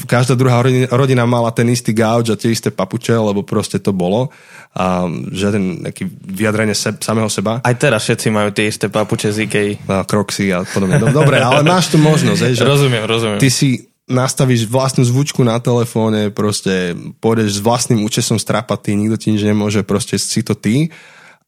každá 0.06 0.38
druhá 0.38 0.62
rodina, 0.94 1.26
mala 1.26 1.50
ten 1.50 1.66
istý 1.74 1.98
gauč 1.98 2.30
a 2.30 2.38
tie 2.38 2.54
isté 2.54 2.70
papuče, 2.70 3.18
lebo 3.18 3.42
proste 3.42 3.82
to 3.82 3.90
bolo. 3.90 4.30
A 4.78 5.10
žiaden 5.34 5.90
nejaký 5.90 6.06
vyjadrenie 6.06 6.78
se, 6.78 6.94
samého 7.02 7.34
seba. 7.34 7.66
Aj 7.66 7.74
teraz 7.74 8.06
všetci 8.06 8.30
majú 8.30 8.54
tie 8.54 8.70
isté 8.70 8.94
papuče 8.94 9.34
z 9.34 9.50
Ikei. 9.50 9.70
A 9.90 10.06
kroxy 10.06 10.54
a 10.54 10.62
podobne. 10.62 11.02
Dobre, 11.10 11.42
ale 11.42 11.66
máš 11.66 11.90
tu 11.90 11.98
možnosť. 11.98 12.42
Hej, 12.46 12.54
že 12.62 12.66
rozumiem, 12.78 13.02
rozumiem. 13.02 13.42
Ty 13.42 13.50
si 13.50 13.90
nastavíš 14.08 14.72
vlastnú 14.72 15.04
zvučku 15.04 15.44
na 15.44 15.60
telefóne, 15.60 16.32
proste 16.32 16.96
pôjdeš 17.20 17.60
s 17.60 17.64
vlastným 17.64 18.08
účesom 18.08 18.40
strapatý, 18.40 18.96
nikto 18.96 19.20
ti 19.20 19.28
nič 19.36 19.44
nemôže, 19.44 19.84
proste 19.84 20.16
si 20.16 20.42
to 20.42 20.56
ty. 20.56 20.90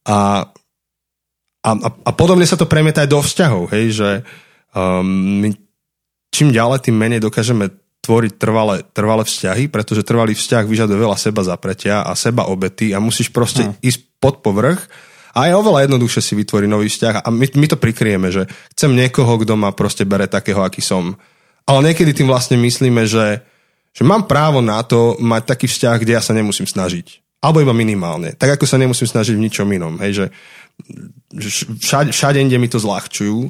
A, 0.04 0.44
a, 1.64 1.70
a 1.80 2.10
podobne 2.12 2.44
sa 2.44 2.60
to 2.60 2.68
premieta 2.68 3.00
aj 3.00 3.08
do 3.08 3.20
vzťahov, 3.24 3.72
hej, 3.72 3.86
že 3.96 4.08
um, 4.76 5.40
my 5.40 5.48
čím 6.30 6.52
ďalej, 6.52 6.88
tým 6.88 6.96
menej 6.96 7.20
dokážeme 7.20 7.72
tvoriť 8.00 8.32
trvalé, 8.40 8.80
trvalé 8.96 9.28
vzťahy, 9.28 9.68
pretože 9.68 10.06
trvalý 10.06 10.32
vzťah 10.32 10.64
vyžaduje 10.64 10.98
veľa 11.00 11.20
seba 11.20 11.44
zapretia 11.44 12.00
a 12.00 12.16
seba 12.16 12.48
obety 12.48 12.96
a 12.96 13.02
musíš 13.02 13.28
proste 13.28 13.68
hmm. 13.68 13.76
ísť 13.84 14.00
pod 14.16 14.40
povrch 14.40 14.88
a 15.36 15.46
je 15.46 15.54
oveľa 15.54 15.86
jednoduchšie 15.86 16.22
si 16.24 16.32
vytvoriť 16.40 16.68
nový 16.68 16.88
vzťah 16.88 17.14
a 17.24 17.28
my, 17.28 17.46
my 17.46 17.66
to 17.68 17.76
prikrieme, 17.76 18.28
že 18.32 18.48
chcem 18.72 18.96
niekoho, 18.96 19.36
kto 19.36 19.52
ma 19.54 19.70
proste 19.76 20.08
bere 20.08 20.26
takého, 20.26 20.64
aký 20.64 20.80
som 20.80 21.20
ale 21.66 21.92
niekedy 21.92 22.12
tým 22.12 22.28
vlastne 22.28 22.60
myslíme, 22.60 23.04
že, 23.04 23.40
že 23.92 24.02
mám 24.02 24.28
právo 24.28 24.60
na 24.64 24.80
to 24.84 25.16
mať 25.18 25.56
taký 25.56 25.66
vzťah, 25.66 25.96
kde 26.00 26.16
ja 26.16 26.22
sa 26.22 26.36
nemusím 26.36 26.68
snažiť. 26.68 27.20
Alebo 27.40 27.64
iba 27.64 27.72
minimálne. 27.72 28.36
Tak 28.36 28.60
ako 28.60 28.68
sa 28.68 28.76
nemusím 28.76 29.08
snažiť 29.08 29.32
v 29.32 29.44
ničom 29.48 29.68
inom. 29.72 29.96
Hej, 30.04 30.12
že, 30.12 30.26
že 31.32 31.48
všade, 31.80 32.12
všade 32.12 32.36
inde 32.36 32.60
mi 32.60 32.68
to 32.68 32.76
zľahčujú. 32.76 33.48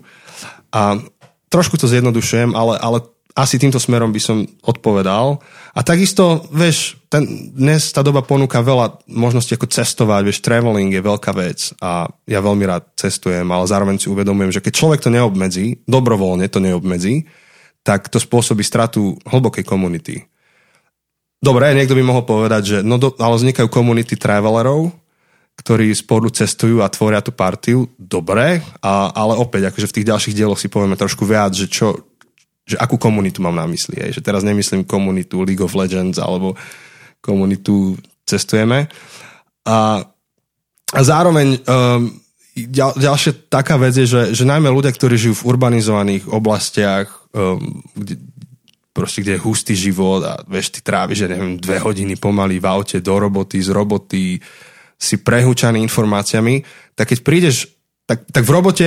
A 0.71 1.02
trošku 1.50 1.75
to 1.75 1.90
zjednodušujem, 1.90 2.55
ale, 2.55 2.79
ale 2.79 3.02
asi 3.35 3.59
týmto 3.59 3.79
smerom 3.79 4.11
by 4.11 4.21
som 4.23 4.47
odpovedal. 4.62 5.38
A 5.75 5.81
takisto, 5.87 6.47
vieš, 6.50 6.99
ten, 7.07 7.50
dnes 7.55 7.90
tá 7.95 8.02
doba 8.02 8.23
ponúka 8.26 8.59
veľa 8.62 9.07
možností 9.07 9.55
ako 9.55 9.71
cestovať, 9.71 10.23
vieš, 10.26 10.43
traveling 10.43 10.90
je 10.90 11.02
veľká 11.02 11.31
vec 11.35 11.75
a 11.79 12.11
ja 12.26 12.40
veľmi 12.43 12.64
rád 12.67 12.90
cestujem, 12.99 13.47
ale 13.47 13.71
zároveň 13.71 14.02
si 14.02 14.11
uvedomujem, 14.11 14.55
že 14.59 14.62
keď 14.62 14.73
človek 14.75 15.00
to 15.02 15.14
neobmedzí, 15.14 15.87
dobrovoľne 15.87 16.47
to 16.50 16.59
neobmedzí, 16.59 17.26
tak 17.80 18.12
to 18.12 18.20
spôsobí 18.20 18.60
stratu 18.60 19.16
hlbokej 19.25 19.64
komunity. 19.64 20.25
Dobre, 21.40 21.72
niekto 21.72 21.96
by 21.96 22.04
mohol 22.04 22.25
povedať, 22.28 22.62
že 22.62 22.78
no 22.84 23.00
do, 23.00 23.16
ale 23.16 23.40
vznikajú 23.40 23.72
komunity 23.72 24.12
travelerov, 24.20 24.92
ktorí 25.56 25.88
spolu 25.96 26.28
cestujú 26.28 26.84
a 26.84 26.92
tvoria 26.92 27.25
tú 27.25 27.32
partiu. 27.32 27.88
Dobre, 27.96 28.60
a, 28.84 29.08
ale 29.12 29.40
opäť, 29.40 29.72
akože 29.72 29.88
v 29.88 29.96
tých 30.00 30.08
ďalších 30.08 30.37
dieloch 30.37 30.60
si 30.60 30.68
povieme 30.68 31.00
trošku 31.00 31.25
viac, 31.25 31.56
že 31.56 31.64
čo, 31.68 31.96
že 32.68 32.76
akú 32.76 33.00
komunitu 33.00 33.40
mám 33.40 33.56
na 33.56 33.64
mysli. 33.68 33.96
Hej? 33.96 34.20
Že 34.20 34.25
teraz 34.25 34.44
nemyslím 34.44 34.84
komunitu 34.84 35.40
League 35.40 35.64
of 35.64 35.72
Legends 35.72 36.20
alebo 36.20 36.60
komunitu 37.25 37.96
cestujeme. 38.28 38.88
A, 39.64 40.04
a 40.92 41.00
zároveň 41.00 41.56
um, 41.56 42.08
ďal, 42.57 42.99
ďalšia 42.99 43.50
taká 43.50 43.78
vec 43.78 43.95
je, 43.95 44.07
že, 44.07 44.23
že 44.35 44.45
najmä 44.49 44.71
ľudia, 44.71 44.90
ktorí 44.90 45.14
žijú 45.16 45.35
v 45.42 45.47
urbanizovaných 45.54 46.28
oblastiach, 46.30 47.09
um, 47.35 47.83
kde, 47.95 48.19
proste 48.90 49.23
kde 49.23 49.38
je 49.38 49.45
hustý 49.45 49.75
život 49.78 50.21
a 50.26 50.42
vieš, 50.45 50.75
ty 50.75 50.80
tráviš, 50.83 51.26
že 51.26 51.30
neviem, 51.30 51.57
dve 51.57 51.78
hodiny 51.78 52.19
pomaly 52.19 52.59
v 52.59 52.66
aute 52.66 52.99
do 52.99 53.14
roboty, 53.16 53.62
z 53.62 53.71
roboty, 53.71 54.42
si 55.00 55.16
prehúčaný 55.16 55.80
informáciami, 55.80 56.61
tak 56.92 57.16
keď 57.16 57.19
prídeš, 57.25 57.73
tak, 58.04 58.28
tak 58.28 58.45
v 58.45 58.52
robote 58.52 58.87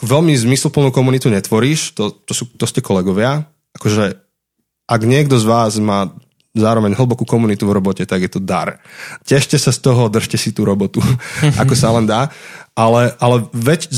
veľmi 0.00 0.32
zmysluplnú 0.32 0.88
komunitu 0.88 1.28
netvoríš, 1.28 1.92
to, 1.92 2.10
to, 2.24 2.32
sú, 2.32 2.48
to 2.56 2.64
ste 2.64 2.80
kolegovia, 2.80 3.44
akože 3.76 4.16
ak 4.88 5.00
niekto 5.04 5.36
z 5.36 5.44
vás 5.44 5.76
má 5.76 6.12
zároveň 6.54 6.94
hlbokú 6.94 7.26
komunitu 7.26 7.66
v 7.66 7.74
robote, 7.76 8.06
tak 8.06 8.22
je 8.22 8.30
to 8.30 8.40
dar. 8.40 8.78
Tešte 9.26 9.58
sa 9.58 9.74
z 9.74 9.82
toho, 9.82 10.06
držte 10.06 10.38
si 10.38 10.54
tú 10.54 10.62
robotu, 10.62 11.02
ako 11.62 11.74
sa 11.74 11.90
len 11.98 12.06
dá. 12.06 12.30
Ale, 12.78 13.14
ale 13.18 13.46
väč, 13.50 13.90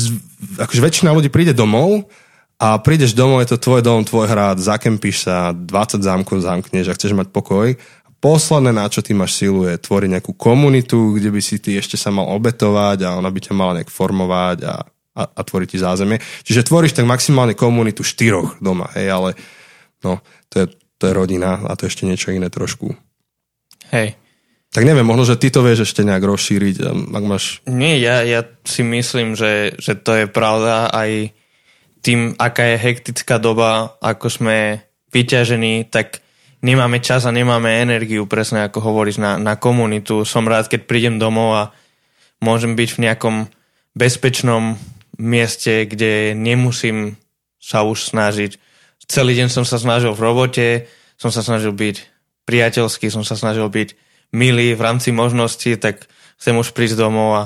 akože 0.57 0.81
väčšina 0.81 1.13
ľudí 1.13 1.29
príde 1.29 1.53
domov 1.53 2.09
a 2.57 2.81
prídeš 2.81 3.13
domov, 3.13 3.45
je 3.45 3.53
to 3.53 3.61
tvoj 3.61 3.85
dom, 3.85 4.01
tvoj 4.01 4.25
hrad, 4.25 4.57
zakempíš 4.57 5.29
sa, 5.29 5.53
20 5.53 6.01
zámkov 6.01 6.41
zamkneš 6.41 6.89
a 6.89 6.97
chceš 6.97 7.13
mať 7.13 7.29
pokoj. 7.29 7.77
Posledné, 8.17 8.73
na 8.73 8.89
čo 8.89 9.05
ty 9.05 9.13
máš 9.13 9.37
silu, 9.37 9.69
je 9.69 9.77
tvoriť 9.77 10.17
nejakú 10.17 10.33
komunitu, 10.33 11.13
kde 11.13 11.29
by 11.29 11.41
si 11.41 11.61
ty 11.61 11.77
ešte 11.77 12.01
sa 12.01 12.09
mal 12.09 12.25
obetovať 12.33 13.05
a 13.05 13.13
ona 13.21 13.29
by 13.29 13.39
ťa 13.45 13.53
mala 13.53 13.77
nejak 13.77 13.93
formovať 13.93 14.65
a, 14.65 14.81
a, 15.13 15.23
a 15.29 15.41
tvoriť 15.45 15.69
ti 15.69 15.77
zázemie. 15.77 16.17
Čiže 16.41 16.65
tvoríš 16.65 16.97
tak 16.97 17.05
maximálne 17.05 17.53
komunitu 17.53 18.01
štyroch 18.01 18.57
doma, 18.57 18.89
hej, 18.97 19.13
ale 19.13 19.29
no, 20.01 20.17
to 20.49 20.65
je, 20.65 20.73
to 20.97 21.09
je 21.09 21.13
rodina 21.13 21.63
a 21.65 21.77
to 21.77 21.85
je 21.85 21.91
ešte 21.93 22.07
niečo 22.09 22.33
iné 22.33 22.49
trošku. 22.49 22.93
Hej. 23.93 24.17
Tak 24.67 24.83
neviem, 24.83 25.07
možno, 25.07 25.23
že 25.23 25.39
ty 25.39 25.47
to 25.47 25.63
vieš 25.63 25.87
ešte 25.87 26.03
nejak 26.03 26.21
rozšíriť, 26.27 26.75
ak 26.91 27.23
máš... 27.23 27.63
Nie, 27.65 27.97
ja, 28.03 28.21
ja 28.27 28.43
si 28.67 28.83
myslím, 28.83 29.33
že, 29.33 29.79
že 29.79 29.95
to 29.95 30.11
je 30.13 30.25
pravda 30.27 30.91
aj 30.91 31.31
tým, 32.03 32.35
aká 32.35 32.75
je 32.75 32.83
hektická 32.83 33.39
doba, 33.39 33.95
ako 34.03 34.27
sme 34.27 34.85
vyťažení, 35.15 35.87
tak 35.87 36.19
nemáme 36.61 36.99
čas 36.99 37.23
a 37.23 37.31
nemáme 37.31 37.79
energiu, 37.79 38.27
presne 38.27 38.67
ako 38.67 38.83
hovoríš, 38.83 39.23
na, 39.23 39.39
na 39.39 39.55
komunitu. 39.55 40.27
Som 40.27 40.51
rád, 40.51 40.67
keď 40.67 40.83
prídem 40.83 41.15
domov 41.15 41.49
a 41.55 41.63
môžem 42.43 42.75
byť 42.75 42.89
v 42.91 43.01
nejakom 43.07 43.35
bezpečnom 43.97 44.77
mieste, 45.17 45.87
kde 45.89 46.37
nemusím 46.37 47.17
sa 47.57 47.81
už 47.81 48.13
snažiť. 48.13 48.66
Celý 49.07 49.39
deň 49.39 49.47
som 49.47 49.63
sa 49.63 49.79
snažil 49.79 50.11
v 50.11 50.23
robote, 50.23 50.67
som 51.15 51.31
sa 51.31 51.39
snažil 51.39 51.71
byť 51.71 51.95
priateľský, 52.43 53.07
som 53.07 53.23
sa 53.23 53.39
snažil 53.39 53.67
byť 53.67 53.95
milý 54.35 54.75
v 54.75 54.83
rámci 54.83 55.15
možností, 55.15 55.79
tak 55.79 56.07
chcem 56.35 56.55
už 56.59 56.75
prísť 56.75 56.99
domov 56.99 57.29
a 57.35 57.43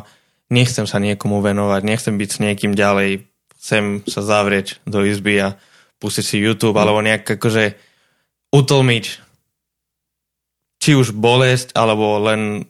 nechcem 0.49 0.89
sa 0.89 0.97
niekomu 0.97 1.39
venovať, 1.39 1.81
nechcem 1.85 2.17
byť 2.17 2.29
s 2.29 2.41
niekým 2.41 2.73
ďalej 2.73 3.31
chcem 3.61 4.01
sa 4.09 4.25
zavrieť 4.25 4.81
do 4.89 5.05
izby 5.05 5.37
a 5.37 5.53
pustiť 6.01 6.25
si 6.25 6.37
YouTube 6.41 6.73
alebo 6.81 6.97
nejak 7.05 7.37
akože 7.37 7.77
utlmiť 8.49 9.05
či 10.81 10.97
už 10.97 11.13
bolesť 11.13 11.77
alebo 11.77 12.17
len 12.25 12.65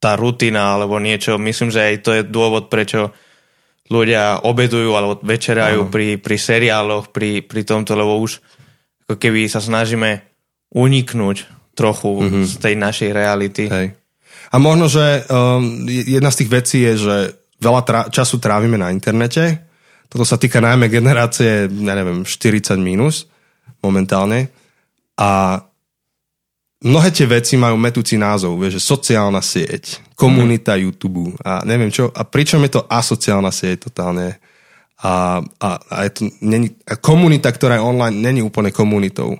tá 0.00 0.16
rutina 0.16 0.72
alebo 0.72 0.96
niečo. 0.96 1.36
Myslím, 1.36 1.68
že 1.68 1.92
aj 1.92 1.96
to 2.08 2.10
je 2.16 2.22
dôvod, 2.24 2.72
prečo 2.72 3.12
ľudia 3.92 4.40
obedujú 4.48 4.96
alebo 4.96 5.20
večerajú 5.20 5.92
pri, 5.92 6.16
pri 6.16 6.36
seriáloch, 6.40 7.12
pri, 7.12 7.44
pri 7.44 7.62
tomto, 7.68 7.92
lebo 7.92 8.16
už 8.16 8.40
ako 9.04 9.20
keby 9.20 9.44
sa 9.52 9.60
snažíme 9.60 10.24
uniknúť 10.72 11.36
trochu 11.76 12.08
mm-hmm. 12.08 12.44
z 12.48 12.52
tej 12.56 12.74
našej 12.80 13.10
reality. 13.12 13.64
Hej. 13.68 13.92
A 14.52 14.56
možno, 14.60 14.88
že 14.88 15.24
um, 15.28 15.84
jedna 15.88 16.32
z 16.32 16.38
tých 16.44 16.50
vecí 16.52 16.78
je, 16.84 16.92
že 16.96 17.16
veľa 17.60 17.82
tra- 17.84 18.08
času 18.08 18.36
trávime 18.40 18.76
na 18.76 18.92
internete. 18.92 19.68
Toto 20.08 20.28
sa 20.28 20.36
týka 20.36 20.60
najmä 20.60 20.92
generácie, 20.92 21.68
ja 21.68 21.94
neviem, 21.96 22.24
40 22.24 22.76
minus 22.76 23.28
momentálne. 23.80 24.52
A 25.16 25.60
mnohé 26.82 27.08
tie 27.14 27.26
veci 27.26 27.54
majú 27.54 27.78
metúci 27.78 28.18
názov, 28.18 28.58
vieš, 28.58 28.82
že 28.82 28.88
sociálna 28.90 29.38
sieť, 29.38 30.02
komunita 30.18 30.74
mm. 30.74 30.80
YouTube 30.82 31.34
a 31.42 31.62
neviem 31.62 31.90
čo. 31.90 32.10
A 32.10 32.26
pričom 32.26 32.62
je 32.66 32.78
to 32.78 32.86
asociálna 32.90 33.54
sieť 33.54 33.88
totálne. 33.88 34.38
A, 35.02 35.42
a, 35.42 35.68
a, 35.82 35.96
je 36.06 36.10
to, 36.14 36.20
není, 36.42 36.70
a 36.86 36.94
komunita, 36.94 37.50
ktorá 37.50 37.78
je 37.78 37.86
online, 37.86 38.22
není 38.22 38.40
úplne 38.42 38.70
komunitou. 38.70 39.34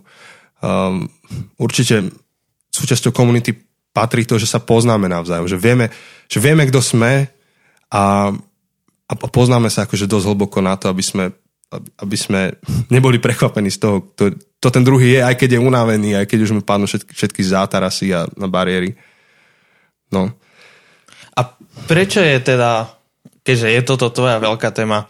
Um, 0.58 1.06
určite 1.58 2.10
súčasťou 2.74 3.14
komunity 3.14 3.54
patrí 3.92 4.24
to, 4.24 4.40
že 4.40 4.48
sa 4.48 4.58
poznáme 4.58 5.06
navzájom, 5.06 5.46
že 5.46 5.60
vieme, 5.60 5.92
že 6.26 6.40
vieme, 6.40 6.66
kto 6.66 6.80
sme 6.80 7.28
a, 7.92 8.32
a 9.06 9.12
poznáme 9.28 9.68
sa 9.68 9.84
akože 9.84 10.08
dosť 10.08 10.26
hlboko 10.32 10.58
na 10.64 10.74
to, 10.80 10.88
aby 10.88 11.04
sme, 11.04 11.24
aby 11.76 12.16
sme 12.16 12.56
neboli 12.92 13.16
prekvapení 13.16 13.72
z 13.72 13.78
toho, 13.80 13.96
to, 14.12 14.36
to 14.60 14.68
ten 14.68 14.84
druhý 14.84 15.16
je, 15.16 15.20
aj 15.24 15.34
keď 15.40 15.56
je 15.56 15.64
unavený, 15.64 16.10
aj 16.20 16.26
keď 16.28 16.38
už 16.44 16.52
mu 16.58 16.62
padnú 16.62 16.84
všetky, 16.84 17.12
všetky 17.16 17.42
zátarasy 17.42 18.12
a 18.12 18.28
na 18.36 18.46
bariéry. 18.46 18.94
No. 20.12 20.28
A 21.32 21.40
prečo 21.88 22.20
je 22.20 22.36
teda, 22.40 22.92
keďže 23.42 23.68
je 23.72 23.80
toto 23.82 24.12
tvoja 24.12 24.36
veľká 24.36 24.68
téma, 24.70 25.08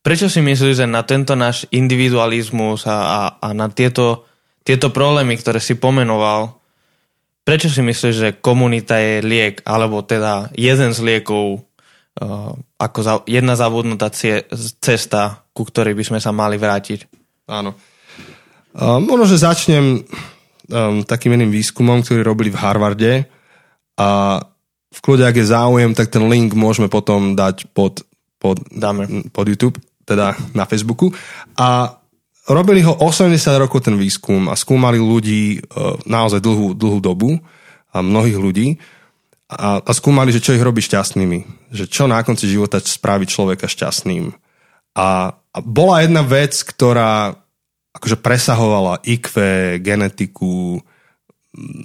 prečo 0.00 0.30
si 0.30 0.38
myslíš, 0.38 0.84
že 0.84 0.86
na 0.86 1.02
tento 1.02 1.34
náš 1.34 1.66
individualizmus 1.74 2.86
a, 2.86 2.96
a, 2.96 3.20
a 3.42 3.48
na 3.52 3.66
tieto, 3.68 4.24
tieto 4.62 4.94
problémy, 4.94 5.34
ktoré 5.34 5.58
si 5.58 5.74
pomenoval, 5.74 6.58
Prečo 7.48 7.72
si 7.72 7.80
myslíš, 7.80 8.14
že 8.20 8.36
komunita 8.44 9.00
je 9.00 9.24
liek, 9.24 9.64
alebo 9.64 10.04
teda 10.04 10.52
jeden 10.52 10.92
z 10.92 11.00
liekov, 11.00 11.64
ako 12.78 12.98
za, 13.02 13.12
jedna 13.26 13.54
zabudnutá 13.54 14.10
cesta, 14.82 15.46
ku 15.54 15.62
ktorej 15.62 15.94
by 15.94 16.04
sme 16.04 16.18
sa 16.18 16.34
mali 16.34 16.58
vrátiť? 16.58 17.06
Áno. 17.48 17.78
Možno, 18.78 19.24
že 19.26 19.42
začnem 19.42 20.02
um, 20.02 21.02
takým 21.02 21.34
iným 21.34 21.50
výskumom, 21.50 22.02
ktorý 22.02 22.20
robili 22.22 22.50
v 22.52 22.60
Harvarde 22.60 23.12
a 23.98 24.38
v 24.88 24.98
kľude, 25.02 25.24
ak 25.26 25.36
je 25.38 25.46
záujem, 25.46 25.92
tak 25.94 26.10
ten 26.10 26.26
link 26.26 26.54
môžeme 26.54 26.90
potom 26.90 27.34
dať 27.38 27.70
pod, 27.70 28.02
pod, 28.38 28.62
Dáme. 28.70 29.30
pod 29.30 29.46
YouTube, 29.46 29.78
teda 30.06 30.34
na 30.54 30.64
Facebooku. 30.66 31.10
A 31.58 31.98
Robili 32.48 32.80
ho 32.80 32.96
80 32.96 33.36
rokov 33.60 33.84
ten 33.84 34.00
výskum 34.00 34.48
a 34.48 34.56
skúmali 34.56 34.96
ľudí 34.96 35.42
e, 35.52 35.68
naozaj 36.08 36.40
dlhú, 36.40 36.72
dlhú 36.72 36.98
dobu 37.04 37.36
a 37.92 38.00
mnohých 38.00 38.40
ľudí 38.40 38.66
a, 39.48 39.80
a 39.80 39.90
skúmali, 39.96 40.28
že 40.28 40.44
čo 40.44 40.52
ich 40.52 40.60
robí 40.60 40.84
šťastnými. 40.84 41.72
Že 41.72 41.84
čo 41.88 42.04
na 42.04 42.20
konci 42.20 42.44
života 42.44 42.76
spraví 42.84 43.24
človeka 43.24 43.64
šťastným. 43.64 44.28
A, 44.92 45.32
a 45.32 45.58
bola 45.64 46.04
jedna 46.04 46.20
vec, 46.20 46.52
ktorá 46.60 47.32
akože 47.96 48.20
presahovala 48.20 49.00
IQ, 49.08 49.32
genetiku, 49.80 50.84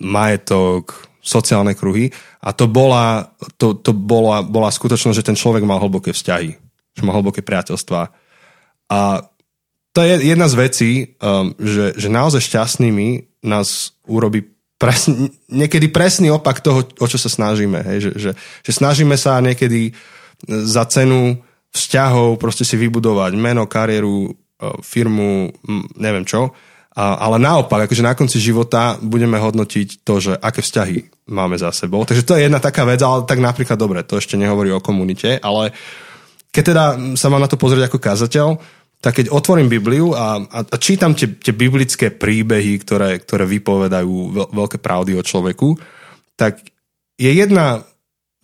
majetok, 0.04 0.92
sociálne 1.24 1.72
kruhy 1.72 2.12
a 2.44 2.52
to 2.52 2.68
bola, 2.68 3.32
to, 3.56 3.80
to 3.80 3.96
bola, 3.96 4.44
bola 4.44 4.68
skutočnosť, 4.68 5.24
že 5.24 5.28
ten 5.32 5.40
človek 5.40 5.64
mal 5.64 5.80
hlboké 5.80 6.12
vzťahy, 6.12 6.52
že 6.94 7.02
mal 7.08 7.16
hlboké 7.16 7.40
priateľstva. 7.40 8.12
A 8.92 9.00
to 9.96 10.00
je 10.04 10.20
jedna 10.20 10.52
z 10.52 10.56
vecí, 10.60 10.92
um, 11.24 11.56
že, 11.56 11.96
že 11.96 12.12
naozaj 12.12 12.44
šťastnými 12.44 13.40
nás 13.48 13.96
urobí 14.04 14.53
presn, 14.84 15.32
niekedy 15.48 15.88
presný 15.88 16.28
opak 16.36 16.60
toho, 16.60 16.84
o 16.84 17.08
čo 17.08 17.16
sa 17.16 17.32
snažíme. 17.32 17.80
Hej? 17.88 17.98
Že, 18.04 18.12
že, 18.20 18.32
že 18.36 18.72
snažíme 18.76 19.16
sa 19.16 19.40
niekedy 19.40 19.96
za 20.44 20.84
cenu 20.92 21.40
vzťahov 21.72 22.36
proste 22.36 22.68
si 22.68 22.76
vybudovať 22.76 23.32
meno, 23.40 23.64
kariéru, 23.66 24.30
uh, 24.30 24.78
firmu, 24.84 25.50
neviem 25.96 26.28
čo. 26.28 26.52
Ale 26.94 27.42
naopak, 27.42 27.90
akože 27.90 28.06
na 28.06 28.14
konci 28.14 28.38
života 28.38 29.02
budeme 29.02 29.42
hodnotiť 29.42 30.06
to, 30.06 30.22
že 30.22 30.38
aké 30.38 30.62
vzťahy 30.62 31.26
máme 31.34 31.58
za 31.58 31.74
sebou. 31.74 32.06
Takže 32.06 32.22
to 32.22 32.38
je 32.38 32.46
jedna 32.46 32.62
taká 32.62 32.86
vec, 32.86 33.02
ale 33.02 33.26
tak 33.26 33.42
napríklad 33.42 33.82
dobre, 33.82 34.06
to 34.06 34.22
ešte 34.22 34.38
nehovorí 34.38 34.70
o 34.70 34.78
komunite, 34.78 35.42
ale 35.42 35.74
keď 36.54 36.64
teda 36.70 36.86
sa 37.18 37.34
mám 37.34 37.42
na 37.42 37.50
to 37.50 37.58
pozrieť 37.58 37.90
ako 37.90 37.98
kazateľ, 37.98 38.48
tak 39.04 39.20
keď 39.20 39.36
otvorím 39.36 39.68
Bibliu 39.68 40.16
a, 40.16 40.40
a, 40.40 40.60
a 40.64 40.76
čítam 40.80 41.12
tie, 41.12 41.28
tie 41.36 41.52
biblické 41.52 42.08
príbehy, 42.08 42.80
ktoré, 42.80 43.20
ktoré 43.20 43.44
vypovedajú 43.44 44.16
veľ, 44.32 44.48
veľké 44.56 44.80
pravdy 44.80 45.20
o 45.20 45.28
človeku, 45.28 45.76
tak 46.40 46.64
je 47.20 47.28
jedna 47.28 47.84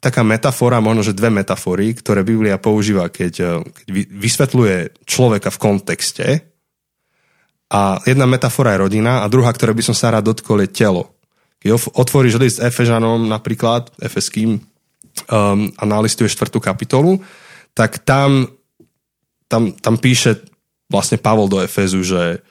taká 0.04 0.20
metafora, 0.20 0.84
možno 0.84 1.08
že 1.08 1.16
dve 1.16 1.32
metafory, 1.32 1.96
ktoré 1.96 2.28
Biblia 2.28 2.60
používa, 2.60 3.08
keď, 3.08 3.34
eh, 3.40 3.48
keď 3.64 3.88
vysvetľuje 4.12 4.76
človeka 5.08 5.48
v 5.48 5.62
kontexte. 5.64 6.28
A 7.72 8.04
jedna 8.04 8.28
metafora 8.28 8.76
je 8.76 8.84
rodina 8.84 9.24
a 9.24 9.32
druhá, 9.32 9.56
ktoré 9.56 9.72
by 9.72 9.84
som 9.88 9.96
sa 9.96 10.12
rád 10.12 10.28
dotkol, 10.28 10.60
je 10.68 10.76
telo. 10.76 11.16
Keď 11.64 11.96
otvoríš 11.96 12.36
list 12.36 12.60
Efežanom 12.60 13.32
napríklad, 13.32 13.96
Efeským, 14.04 14.60
um, 14.60 15.72
a 15.72 15.84
nalistuješ 15.88 16.36
štvrtú 16.36 16.60
kapitolu, 16.60 17.24
tak 17.72 18.04
tam 18.04 18.60
tam, 19.50 19.74
tam 19.74 19.98
píše 19.98 20.38
vlastne 20.90 21.22
Pavol 21.22 21.46
do 21.46 21.62
Efezu, 21.62 22.02
že, 22.02 22.42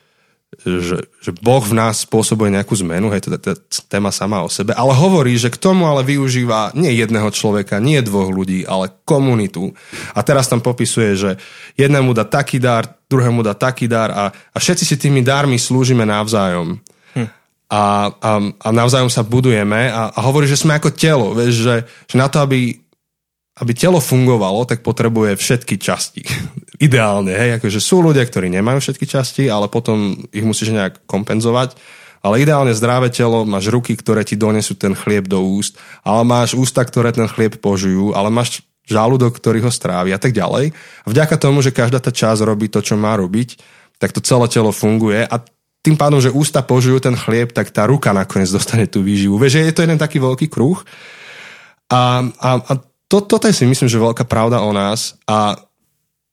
že, 0.62 0.98
že 1.20 1.30
Boh 1.42 1.60
v 1.60 1.76
nás 1.76 2.06
spôsobuje 2.08 2.54
nejakú 2.54 2.72
zmenu, 2.80 3.10
hej, 3.12 3.26
to 3.26 3.34
je 3.34 3.58
téma 3.90 4.08
sama 4.14 4.40
o 4.40 4.48
sebe, 4.48 4.72
ale 4.72 4.96
hovorí, 4.96 5.36
že 5.36 5.52
k 5.52 5.60
tomu 5.60 5.84
ale 5.84 6.06
využíva 6.06 6.72
nie 6.72 6.94
jedného 6.96 7.28
človeka, 7.34 7.82
nie 7.82 8.00
dvoch 8.00 8.32
ľudí, 8.32 8.64
ale 8.64 8.94
komunitu. 9.04 9.74
A 10.16 10.24
teraz 10.24 10.48
tam 10.48 10.64
popisuje, 10.64 11.18
že 11.18 11.30
jednému 11.76 12.16
dá 12.16 12.24
taký 12.24 12.62
dar, 12.62 12.88
druhému 13.10 13.44
dá 13.44 13.52
taký 13.52 13.90
dar 13.90 14.08
a, 14.14 14.24
a 14.32 14.56
všetci 14.56 14.84
si 14.88 14.96
tými 14.96 15.20
dármi 15.20 15.60
slúžime 15.60 16.08
navzájom. 16.08 16.80
Hm. 17.18 17.28
A, 17.68 18.08
a, 18.08 18.30
a 18.40 18.68
navzájom 18.72 19.12
sa 19.12 19.20
budujeme 19.20 19.92
a, 19.92 20.14
a 20.14 20.20
hovorí, 20.24 20.48
že 20.48 20.56
sme 20.56 20.80
ako 20.80 20.96
telo, 20.96 21.36
vieš, 21.36 21.60
že, 21.60 21.76
že 22.08 22.16
na 22.16 22.32
to, 22.32 22.40
aby 22.40 22.87
aby 23.58 23.72
telo 23.74 23.98
fungovalo, 23.98 24.64
tak 24.64 24.86
potrebuje 24.86 25.34
všetky 25.34 25.78
časti. 25.78 26.22
Ideálne, 26.86 27.34
hej, 27.34 27.50
akože 27.58 27.78
sú 27.82 28.02
ľudia, 28.02 28.22
ktorí 28.22 28.46
nemajú 28.50 28.78
všetky 28.78 29.06
časti, 29.06 29.50
ale 29.50 29.66
potom 29.66 30.14
ich 30.30 30.46
musíš 30.46 30.74
nejak 30.74 31.06
kompenzovať. 31.10 31.74
Ale 32.18 32.42
ideálne 32.42 32.74
zdravé 32.74 33.14
telo, 33.14 33.46
máš 33.46 33.70
ruky, 33.70 33.94
ktoré 33.94 34.26
ti 34.26 34.34
donesú 34.34 34.74
ten 34.74 34.90
chlieb 34.90 35.30
do 35.30 35.38
úst, 35.38 35.78
ale 36.02 36.26
máš 36.26 36.58
ústa, 36.58 36.82
ktoré 36.82 37.14
ten 37.14 37.30
chlieb 37.30 37.62
požujú, 37.62 38.10
ale 38.10 38.26
máš 38.26 38.66
žalúdok, 38.90 39.38
ktorý 39.38 39.62
ho 39.62 39.70
strávi 39.70 40.10
a 40.10 40.18
tak 40.18 40.34
ďalej. 40.34 40.74
A 40.74 41.06
vďaka 41.06 41.38
tomu, 41.38 41.62
že 41.62 41.70
každá 41.70 42.02
tá 42.02 42.10
časť 42.10 42.42
robí 42.42 42.66
to, 42.66 42.82
čo 42.82 42.98
má 42.98 43.14
robiť, 43.14 43.62
tak 44.02 44.10
to 44.10 44.18
celé 44.18 44.50
telo 44.50 44.74
funguje 44.74 45.22
a 45.30 45.38
tým 45.78 45.94
pádom, 45.94 46.18
že 46.18 46.34
ústa 46.34 46.58
požujú 46.66 46.98
ten 46.98 47.14
chlieb, 47.14 47.54
tak 47.54 47.70
tá 47.70 47.86
ruka 47.86 48.10
nakoniec 48.10 48.50
dostane 48.50 48.90
tú 48.90 49.00
výživu. 49.06 49.38
Vieš, 49.38 49.62
je 49.62 49.74
to 49.74 49.86
jeden 49.86 50.00
taký 50.00 50.18
veľký 50.18 50.50
kruh. 50.50 50.82
A, 51.88 52.26
a, 52.26 52.48
a 52.58 52.72
to, 53.08 53.24
toto 53.24 53.48
je 53.48 53.56
si 53.56 53.64
myslím, 53.64 53.88
že 53.88 53.98
veľká 53.98 54.28
pravda 54.28 54.60
o 54.60 54.70
nás 54.76 55.16
a 55.24 55.56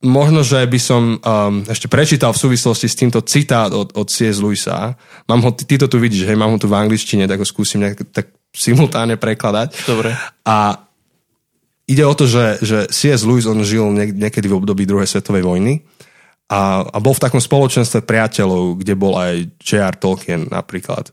možno, 0.04 0.44
že 0.44 0.62
by 0.68 0.80
som 0.80 1.18
um, 1.18 1.64
ešte 1.66 1.88
prečítal 1.88 2.36
v 2.36 2.42
súvislosti 2.46 2.88
s 2.92 3.00
týmto 3.00 3.24
citát 3.24 3.72
od, 3.72 3.96
od 3.96 4.08
C.S. 4.12 4.44
Lewisa. 4.44 4.94
Mám 5.26 5.42
ho, 5.42 5.50
ty, 5.56 5.80
to 5.80 5.88
tu 5.88 5.98
vidíš, 5.98 6.28
hej, 6.28 6.38
mám 6.38 6.54
ho 6.54 6.60
tu 6.62 6.68
v 6.68 6.78
angličtine, 6.78 7.26
tak 7.26 7.42
ho 7.42 7.48
skúsim 7.48 7.82
nejak 7.82 8.12
tak 8.12 8.36
simultáne 8.54 9.16
prekladať. 9.16 9.88
Dobre. 9.88 10.14
A 10.46 10.86
ide 11.88 12.04
o 12.06 12.14
to, 12.14 12.30
že, 12.30 12.60
že 12.62 12.78
C.S. 12.92 13.24
Lewis, 13.26 13.50
on 13.50 13.64
žil 13.66 13.90
niekedy 13.96 14.46
v 14.46 14.58
období 14.60 14.84
druhej 14.84 15.10
svetovej 15.10 15.42
vojny 15.48 15.82
a, 16.52 16.86
a 16.86 16.98
bol 17.02 17.18
v 17.18 17.24
takom 17.26 17.42
spoločenstve 17.42 18.06
priateľov, 18.06 18.84
kde 18.84 18.94
bol 18.94 19.18
aj 19.18 19.58
J.R. 19.58 19.96
Tolkien 19.98 20.46
napríklad. 20.52 21.10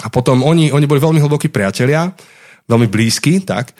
A 0.00 0.06
potom 0.06 0.46
oni, 0.46 0.70
oni 0.70 0.86
boli 0.86 1.02
veľmi 1.02 1.18
hlbokí 1.18 1.50
priatelia, 1.50 2.14
veľmi 2.70 2.86
blízki, 2.86 3.42
tak. 3.42 3.74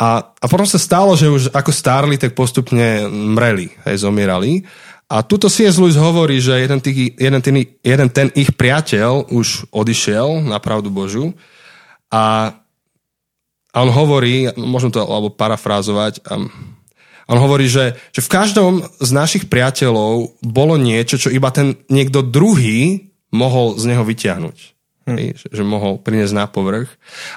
A, 0.00 0.32
a 0.32 0.46
potom 0.48 0.64
sa 0.64 0.80
stalo, 0.80 1.12
že 1.12 1.28
už 1.28 1.52
ako 1.52 1.68
stárli, 1.76 2.16
tak 2.16 2.32
postupne 2.32 3.04
mreli, 3.12 3.68
hej, 3.84 4.00
zomierali. 4.00 4.64
A 5.12 5.20
tuto 5.20 5.52
C.S. 5.52 5.76
Lewis 5.76 6.00
hovorí, 6.00 6.40
že 6.40 6.56
jeden, 6.56 6.80
tých, 6.80 7.20
jeden, 7.20 7.40
ten, 7.44 7.60
jeden 7.84 8.08
ten 8.08 8.32
ich 8.32 8.56
priateľ 8.56 9.28
už 9.28 9.68
odišiel 9.68 10.40
na 10.48 10.56
pravdu 10.56 10.88
Božu 10.88 11.36
a, 12.08 12.56
a 13.74 13.76
on 13.76 13.90
hovorí, 13.92 14.48
môžem 14.56 14.88
to 14.88 15.04
alebo 15.04 15.28
parafrázovať, 15.34 16.24
um, 16.32 16.48
on 17.30 17.38
hovorí, 17.38 17.70
že, 17.70 17.94
že 18.10 18.24
v 18.24 18.32
každom 18.32 18.72
z 18.98 19.10
našich 19.14 19.46
priateľov 19.46 20.40
bolo 20.42 20.74
niečo, 20.74 21.14
čo 21.14 21.30
iba 21.30 21.52
ten 21.54 21.78
niekto 21.86 22.26
druhý 22.26 23.12
mohol 23.30 23.78
z 23.78 23.94
neho 23.94 24.02
vyťahnuť. 24.02 24.79
Že, 25.16 25.48
že 25.50 25.62
mohol 25.64 25.98
priniesť 25.98 26.34
na 26.36 26.46
povrch. 26.46 26.90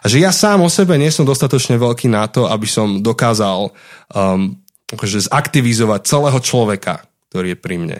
A 0.03 0.09
že 0.11 0.21
ja 0.21 0.29
sám 0.29 0.61
o 0.61 0.69
sebe 0.69 0.97
nie 0.99 1.09
som 1.09 1.25
dostatočne 1.25 1.79
veľký 1.79 2.11
na 2.11 2.27
to, 2.27 2.45
aby 2.49 2.67
som 2.67 3.01
dokázal 3.01 3.69
um, 3.69 4.57
akože 4.93 5.31
zaktivizovať 5.31 6.01
celého 6.05 6.39
človeka, 6.43 7.05
ktorý 7.29 7.55
je 7.55 7.59
pri 7.59 7.75
mne. 7.81 7.99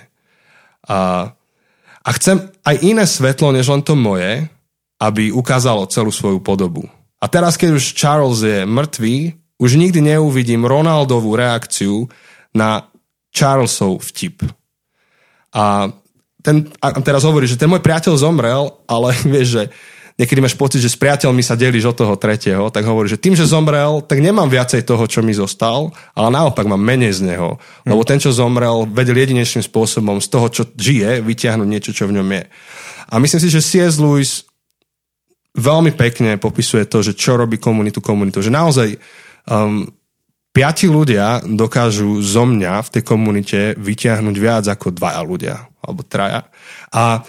A, 0.85 1.31
a 2.03 2.09
chcem 2.19 2.37
aj 2.61 2.75
iné 2.83 3.05
svetlo, 3.07 3.49
než 3.55 3.71
len 3.71 3.81
to 3.81 3.97
moje, 3.97 4.45
aby 5.01 5.33
ukázalo 5.33 5.89
celú 5.89 6.13
svoju 6.13 6.39
podobu. 6.43 6.85
A 7.23 7.31
teraz, 7.31 7.55
keď 7.55 7.79
už 7.79 7.95
Charles 7.95 8.43
je 8.43 8.67
mŕtvý, 8.67 9.17
už 9.57 9.79
nikdy 9.79 10.03
neuvidím 10.03 10.67
Ronaldovú 10.67 11.39
reakciu 11.39 12.11
na 12.51 12.91
Charlesov 13.31 14.03
vtip. 14.11 14.43
A, 15.55 15.89
ten, 16.43 16.67
a 16.83 16.91
teraz 16.99 17.23
hovorí, 17.23 17.47
že 17.47 17.55
ten 17.55 17.71
môj 17.71 17.79
priateľ 17.79 18.19
zomrel, 18.19 18.75
ale 18.85 19.15
vieš, 19.33 19.47
že 19.57 19.63
niekedy 20.19 20.39
máš 20.45 20.53
pocit, 20.53 20.83
že 20.83 20.93
s 20.93 20.99
priateľmi 20.99 21.41
sa 21.41 21.57
delíš 21.57 21.89
od 21.89 21.97
toho 21.97 22.13
tretieho, 22.19 22.69
tak 22.69 22.85
hovorí, 22.85 23.09
že 23.09 23.17
tým, 23.17 23.33
že 23.33 23.49
zomrel, 23.49 24.05
tak 24.05 24.21
nemám 24.21 24.45
viacej 24.45 24.85
toho, 24.85 25.07
čo 25.09 25.25
mi 25.25 25.33
zostal, 25.33 25.89
ale 26.13 26.29
naopak 26.29 26.69
mám 26.69 26.77
menej 26.77 27.17
z 27.17 27.33
neho. 27.33 27.57
Lebo 27.87 28.05
ten, 28.05 28.21
čo 28.21 28.29
zomrel, 28.29 28.85
vedel 28.85 29.17
jedinečným 29.17 29.65
spôsobom 29.65 30.21
z 30.21 30.27
toho, 30.29 30.47
čo 30.53 30.63
žije, 30.69 31.25
vyťahnuť 31.25 31.67
niečo, 31.67 31.91
čo 31.95 32.05
v 32.05 32.21
ňom 32.21 32.27
je. 32.29 32.43
A 33.09 33.13
myslím 33.17 33.41
si, 33.41 33.49
že 33.49 33.65
C.S. 33.65 33.97
Lewis 33.97 34.45
veľmi 35.57 35.93
pekne 35.93 36.37
popisuje 36.37 36.85
to, 36.85 37.05
že 37.05 37.17
čo 37.17 37.37
robí 37.37 37.61
komunitu 37.61 38.01
komunitu. 38.01 38.41
Že 38.41 38.51
naozaj 38.53 38.89
um, 39.49 39.85
piati 40.53 40.85
ľudia 40.85 41.41
dokážu 41.43 42.21
zo 42.21 42.45
mňa 42.45 42.85
v 42.85 42.91
tej 42.93 43.03
komunite 43.03 43.59
vyťahnuť 43.75 44.35
viac 44.37 44.69
ako 44.69 44.93
dvaja 44.93 45.21
ľudia, 45.25 45.55
alebo 45.81 46.05
traja. 46.05 46.45
A 46.93 47.25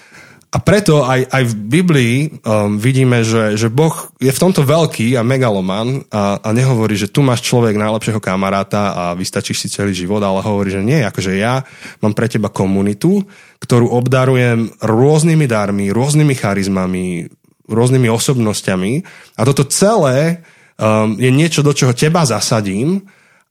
a 0.55 0.63
preto 0.63 1.03
aj, 1.03 1.27
aj 1.35 1.51
v 1.51 1.55
Biblii 1.67 2.17
um, 2.31 2.79
vidíme, 2.79 3.27
že, 3.27 3.59
že 3.59 3.67
Boh 3.67 3.91
je 4.23 4.31
v 4.31 4.39
tomto 4.39 4.63
veľký 4.63 5.19
a 5.19 5.27
megaloman 5.27 6.07
a, 6.15 6.39
a 6.39 6.49
nehovorí, 6.55 6.95
že 6.95 7.11
tu 7.11 7.27
máš 7.27 7.43
človek 7.43 7.75
najlepšieho 7.75 8.23
kamaráta 8.23 8.95
a 8.95 9.05
vystačíš 9.19 9.67
si 9.67 9.67
celý 9.67 9.91
život, 9.91 10.23
ale 10.23 10.47
hovorí, 10.47 10.71
že 10.71 10.87
nie, 10.87 11.03
akože 11.03 11.35
ja 11.35 11.67
mám 11.99 12.15
pre 12.15 12.31
teba 12.31 12.55
komunitu, 12.55 13.27
ktorú 13.59 13.99
obdarujem 13.99 14.71
rôznymi 14.79 15.47
darmi, 15.51 15.91
rôznymi 15.91 16.35
charizmami, 16.39 17.27
rôznymi 17.67 18.07
osobnosťami 18.07 18.93
a 19.35 19.43
toto 19.43 19.67
celé 19.67 20.47
um, 20.79 21.17
je 21.19 21.31
niečo, 21.31 21.63
do 21.63 21.75
čoho 21.75 21.95
teba 21.95 22.27
zasadím 22.27 23.05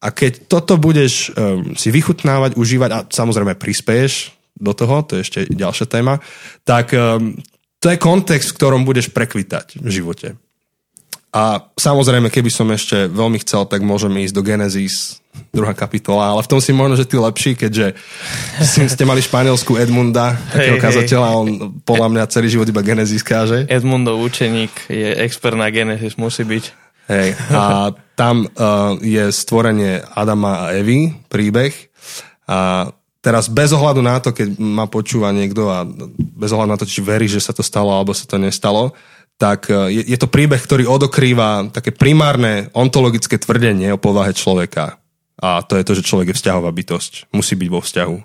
a 0.04 0.12
keď 0.12 0.52
toto 0.52 0.76
budeš 0.76 1.32
um, 1.32 1.76
si 1.76 1.90
vychutnávať, 1.90 2.60
užívať 2.60 2.90
a 2.92 3.00
samozrejme 3.08 3.56
prispieš 3.56 4.36
do 4.60 4.72
toho, 4.76 5.02
to 5.04 5.18
je 5.20 5.24
ešte 5.24 5.40
ďalšia 5.50 5.88
téma, 5.88 6.20
tak 6.68 6.92
um, 6.94 7.36
to 7.84 7.92
je 7.92 8.00
kontext, 8.00 8.54
v 8.54 8.58
ktorom 8.60 8.88
budeš 8.88 9.12
prekvitať 9.12 9.84
v 9.84 9.90
živote. 9.92 10.40
A 11.34 11.66
samozrejme, 11.74 12.30
keby 12.30 12.54
som 12.54 12.70
ešte 12.70 13.10
veľmi 13.10 13.42
chcel, 13.42 13.66
tak 13.66 13.82
môžeme 13.82 14.22
ísť 14.22 14.38
do 14.38 14.46
Genesis, 14.46 15.18
druhá 15.50 15.74
kapitola, 15.74 16.30
ale 16.30 16.46
v 16.46 16.50
tom 16.54 16.62
si 16.62 16.70
možno, 16.70 16.94
že 16.94 17.10
ty 17.10 17.18
lepší, 17.18 17.58
keďže 17.58 17.98
ste 18.94 19.04
mali 19.04 19.18
španielsku 19.18 19.74
Edmunda, 19.82 20.38
takého 20.54 20.78
hey, 20.78 20.86
kazateľa, 20.86 21.28
hey. 21.34 21.38
on 21.42 21.48
podľa 21.82 22.08
mňa 22.14 22.24
celý 22.30 22.54
život 22.54 22.70
iba 22.70 22.86
Genesis 22.86 23.26
káže. 23.26 23.66
Edmundov 23.66 24.22
učeník 24.22 24.94
je 24.94 25.10
expert 25.26 25.58
na 25.58 25.74
Genesis, 25.74 26.22
musí 26.22 26.46
byť. 26.46 26.83
Hej, 27.10 27.36
a 27.52 27.92
tam 28.16 28.48
uh, 28.48 28.96
je 29.04 29.28
stvorenie 29.34 30.00
Adama 30.16 30.68
a 30.70 30.78
Evy, 30.78 31.12
príbeh. 31.28 31.74
A 32.48 32.92
Teraz 33.24 33.48
bez 33.48 33.72
ohľadu 33.72 34.04
na 34.04 34.20
to, 34.20 34.36
keď 34.36 34.60
ma 34.60 34.84
počúva 34.92 35.32
niekto 35.32 35.72
a 35.72 35.88
bez 36.12 36.52
ohľadu 36.52 36.72
na 36.76 36.76
to, 36.76 36.84
či 36.84 37.00
verí, 37.00 37.32
že 37.32 37.40
sa 37.40 37.56
to 37.56 37.64
stalo 37.64 37.96
alebo 37.96 38.12
sa 38.12 38.28
to 38.28 38.36
nestalo, 38.36 38.92
tak 39.40 39.72
e, 39.72 39.96
je, 39.96 40.04
je 40.12 40.18
to 40.20 40.28
príbeh, 40.28 40.60
ktorý 40.60 40.84
odokrýva 40.92 41.72
také 41.72 41.96
primárne 41.96 42.68
ontologické 42.76 43.40
tvrdenie 43.40 43.96
o 43.96 44.02
povahe 44.02 44.36
človeka. 44.36 45.00
A 45.40 45.64
to 45.64 45.80
je 45.80 45.88
to, 45.88 45.96
že 45.96 46.04
človek 46.04 46.36
je 46.36 46.38
vzťahová 46.44 46.68
bytosť. 46.68 47.32
Musí 47.32 47.56
byť 47.56 47.70
vo 47.72 47.80
vzťahu. 47.80 48.18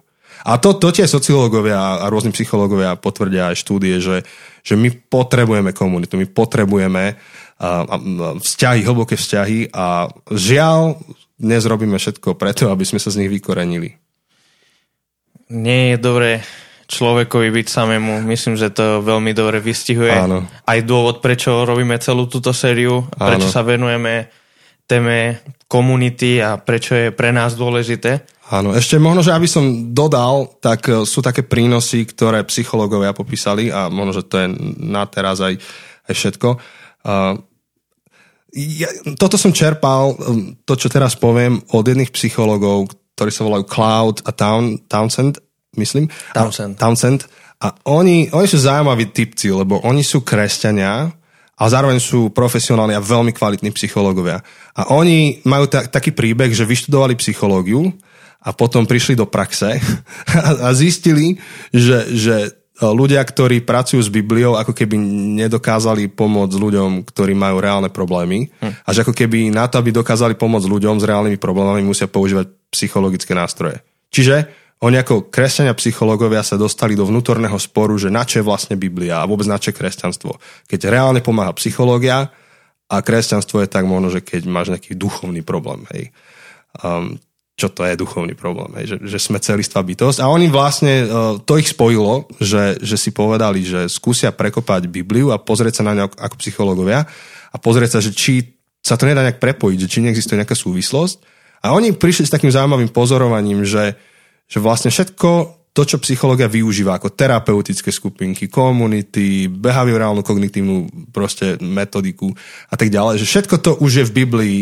A 0.51 0.59
to, 0.59 0.75
to 0.75 0.91
tie 0.91 1.07
sociológovia 1.07 2.03
a 2.03 2.11
rôzni 2.11 2.35
psychológovia 2.35 2.99
potvrdia 2.99 3.55
aj 3.55 3.57
štúdie, 3.63 4.03
že, 4.03 4.27
že 4.67 4.75
my 4.75 4.91
potrebujeme 5.11 5.71
komunitu, 5.75 6.19
my 6.19 6.27
potrebujeme 6.27 7.19
vzťahy, 8.39 8.87
hlboké 8.87 9.19
vzťahy 9.19 9.75
a 9.75 10.07
žiaľ, 10.31 10.95
dnes 11.39 11.67
robíme 11.67 11.99
všetko 11.99 12.39
preto, 12.39 12.71
aby 12.71 12.87
sme 12.87 13.03
sa 13.03 13.11
z 13.11 13.27
nich 13.27 13.31
vykorenili 13.35 13.99
nie 15.49 15.93
je 15.93 15.97
dobré 15.99 16.45
človekovi 16.89 17.53
byť 17.53 17.67
samému. 17.69 18.25
Myslím, 18.25 18.57
že 18.57 18.73
to 18.73 19.05
veľmi 19.05 19.37
dobre 19.37 19.61
vystihuje. 19.61 20.13
Áno. 20.13 20.45
Aj 20.65 20.81
dôvod, 20.85 21.21
prečo 21.21 21.65
robíme 21.69 21.97
celú 22.01 22.29
túto 22.29 22.53
sériu, 22.57 23.05
Áno. 23.17 23.29
prečo 23.29 23.49
sa 23.53 23.61
venujeme 23.61 24.33
téme 24.89 25.45
komunity 25.69 26.41
a 26.41 26.57
prečo 26.57 26.97
je 26.97 27.13
pre 27.13 27.29
nás 27.29 27.53
dôležité. 27.53 28.25
Áno, 28.49 28.73
ešte 28.73 28.97
možno, 28.97 29.21
že 29.21 29.37
aby 29.37 29.45
som 29.45 29.93
dodal, 29.93 30.49
tak 30.65 30.89
e, 30.89 31.05
sú 31.05 31.21
také 31.21 31.45
prínosy, 31.45 32.09
ktoré 32.09 32.41
psychológovia 32.49 33.13
popísali 33.13 33.69
a 33.69 33.93
možno, 33.93 34.17
že 34.17 34.25
to 34.25 34.41
je 34.41 34.49
na 34.81 35.05
teraz 35.05 35.45
aj, 35.45 35.61
aj 36.09 36.15
všetko. 36.17 36.49
Uh, 37.05 37.41
ja, 38.55 38.89
toto 39.21 39.37
som 39.37 39.53
čerpal, 39.53 40.15
e, 40.15 40.17
to 40.65 40.75
čo 40.77 40.89
teraz 40.89 41.17
poviem, 41.19 41.61
od 41.73 41.85
jedných 41.85 42.13
psychológov, 42.13 42.93
ktorí 43.17 43.31
sa 43.35 43.45
volajú 43.45 43.65
Cloud 43.69 44.17
a 44.25 44.31
Town, 44.33 44.79
Townsend, 44.89 45.43
myslím. 45.77 46.09
Townsend. 46.33 46.77
A, 46.77 46.81
Townsend. 46.81 47.21
A 47.59 47.75
oni, 47.91 48.31
oni 48.31 48.47
sú 48.47 48.59
zaujímaví 48.63 49.11
typci, 49.11 49.51
lebo 49.51 49.83
oni 49.83 50.07
sú 50.07 50.23
kresťania, 50.23 51.13
a 51.59 51.65
zároveň 51.67 51.99
sú 51.99 52.31
profesionálni 52.31 52.95
a 52.95 53.03
veľmi 53.03 53.35
kvalitní 53.35 53.75
psychológovia. 53.75 54.39
A 54.79 54.95
oni 54.95 55.43
majú 55.43 55.67
ta, 55.67 55.83
taký 55.91 56.15
príbeh, 56.15 56.55
že 56.55 56.63
vyštudovali 56.63 57.19
psychológiu 57.19 57.91
a 58.39 58.55
potom 58.55 58.87
prišli 58.87 59.19
do 59.19 59.27
praxe 59.27 59.83
a, 60.39 60.71
a 60.71 60.75
zistili, 60.79 61.35
že, 61.75 62.07
že 62.15 62.35
ľudia, 62.79 63.19
ktorí 63.27 63.67
pracujú 63.67 63.99
s 63.99 64.11
Bibliou, 64.11 64.55
ako 64.55 64.71
keby 64.71 64.95
nedokázali 65.43 66.07
pomôcť 66.15 66.55
ľuďom, 66.55 67.03
ktorí 67.03 67.35
majú 67.35 67.59
reálne 67.59 67.91
problémy. 67.91 68.47
Hm. 68.63 68.73
A 68.87 68.89
že 68.95 69.03
ako 69.03 69.15
keby 69.15 69.51
na 69.51 69.67
to, 69.67 69.83
aby 69.83 69.91
dokázali 69.91 70.39
pomôcť 70.39 70.71
ľuďom 70.71 71.03
s 71.03 71.05
reálnymi 71.07 71.39
problémami, 71.43 71.83
musia 71.83 72.07
používať 72.07 72.47
psychologické 72.71 73.35
nástroje. 73.35 73.83
Čiže 74.15 74.49
oni 74.79 74.95
ako 75.03 75.27
kresťania 75.27 75.75
psychológovia 75.75 76.47
sa 76.47 76.55
dostali 76.55 76.95
do 76.95 77.03
vnútorného 77.03 77.59
sporu, 77.59 77.99
že 77.99 78.15
na 78.15 78.23
čo 78.23 78.39
je 78.39 78.47
vlastne 78.47 78.79
Biblia 78.79 79.19
a 79.19 79.27
vôbec 79.27 79.51
na 79.51 79.59
čo 79.59 79.75
je 79.75 79.79
kresťanstvo. 79.79 80.39
Keď 80.71 80.87
reálne 80.87 81.19
pomáha 81.19 81.51
psychológia 81.59 82.31
a 82.87 82.97
kresťanstvo 83.03 83.59
je 83.67 83.69
tak 83.69 83.91
možno, 83.91 84.15
že 84.15 84.23
keď 84.23 84.47
máš 84.47 84.71
nejaký 84.71 84.95
duchovný 84.95 85.43
problém. 85.43 85.83
Hej. 85.91 86.15
Um, 86.79 87.19
čo 87.59 87.75
to 87.75 87.83
je 87.83 87.99
duchovný 87.99 88.39
problém, 88.39 88.71
hej, 88.79 88.95
že, 88.95 89.19
že 89.19 89.19
sme 89.19 89.43
celistvá 89.43 89.83
bytosť. 89.83 90.23
A 90.23 90.31
oni 90.31 90.47
vlastne, 90.47 91.03
uh, 91.03 91.43
to 91.43 91.59
ich 91.59 91.75
spojilo, 91.75 92.31
že, 92.39 92.79
že 92.79 92.95
si 92.95 93.11
povedali, 93.11 93.67
že 93.67 93.91
skúsia 93.91 94.31
prekopať 94.31 94.87
Bibliu 94.87 95.35
a 95.35 95.43
pozrieť 95.43 95.83
sa 95.83 95.91
na 95.91 95.99
ňu 95.99 96.07
ako 96.07 96.39
psychológovia 96.39 97.11
a 97.51 97.57
pozrieť 97.59 97.99
sa, 97.99 98.01
že 98.01 98.15
či 98.15 98.55
sa 98.79 98.95
to 98.95 99.11
nedá 99.11 99.27
nejak 99.27 99.43
prepojiť, 99.43 99.79
že 99.83 99.91
či 99.91 99.99
neexistuje 100.07 100.39
nejaká 100.39 100.55
súvislosť. 100.55 101.19
A 101.67 101.75
oni 101.75 101.91
prišli 101.99 102.31
s 102.31 102.35
takým 102.35 102.55
zaujímavým 102.55 102.95
pozorovaním, 102.95 103.67
že, 103.67 103.99
že 104.47 104.63
vlastne 104.63 104.95
všetko 104.95 105.59
to, 105.75 105.83
čo 105.83 106.03
psychológia 106.03 106.47
využíva 106.47 106.99
ako 106.99 107.15
terapeutické 107.15 107.91
skupinky, 107.91 108.47
komunity, 108.51 109.51
behaviorálnu 109.51 110.23
kognitívnu 110.23 111.11
proste 111.11 111.59
metodiku 111.59 112.31
a 112.71 112.75
tak 112.75 112.91
ďalej, 112.91 113.23
že 113.23 113.27
všetko 113.27 113.55
to 113.63 113.71
už 113.83 114.03
je 114.03 114.05
v 114.07 114.15
Biblii 114.15 114.59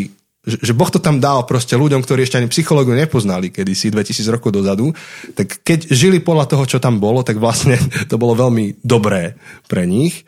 že, 0.47 0.71
Boh 0.71 0.87
to 0.87 1.03
tam 1.03 1.19
dal 1.19 1.43
proste 1.43 1.75
ľuďom, 1.75 1.99
ktorí 1.99 2.23
ešte 2.23 2.39
ani 2.39 2.47
psychológiu 2.47 2.95
nepoznali 2.95 3.51
kedysi 3.51 3.91
2000 3.91 4.31
rokov 4.31 4.55
dozadu, 4.55 4.95
tak 5.35 5.59
keď 5.59 5.91
žili 5.91 6.23
podľa 6.23 6.47
toho, 6.47 6.63
čo 6.63 6.79
tam 6.79 7.03
bolo, 7.03 7.19
tak 7.27 7.35
vlastne 7.35 7.75
to 8.11 8.15
bolo 8.15 8.39
veľmi 8.39 8.79
dobré 8.79 9.35
pre 9.67 9.83
nich. 9.83 10.23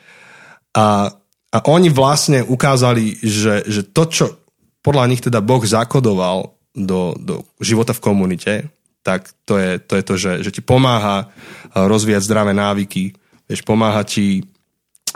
A, 0.75 1.07
a 1.49 1.57
oni 1.71 1.87
vlastne 1.87 2.43
ukázali, 2.43 3.15
že, 3.23 3.63
že 3.63 3.87
to, 3.87 4.03
čo 4.11 4.25
podľa 4.83 5.05
nich 5.07 5.23
teda 5.23 5.39
Boh 5.39 5.63
zakodoval 5.63 6.51
do, 6.75 7.15
do 7.15 7.47
života 7.63 7.95
v 7.95 8.03
komunite, 8.03 8.53
tak 9.01 9.31
to 9.47 9.55
je 9.55 9.79
to, 9.79 9.93
je 9.95 10.03
to 10.03 10.13
že, 10.19 10.33
že 10.43 10.51
ti 10.59 10.61
pomáha 10.61 11.31
rozvíjať 11.73 12.27
zdravé 12.27 12.51
návyky, 12.51 13.15
vieš, 13.47 13.63
pomáha 13.63 14.03
ti 14.03 14.43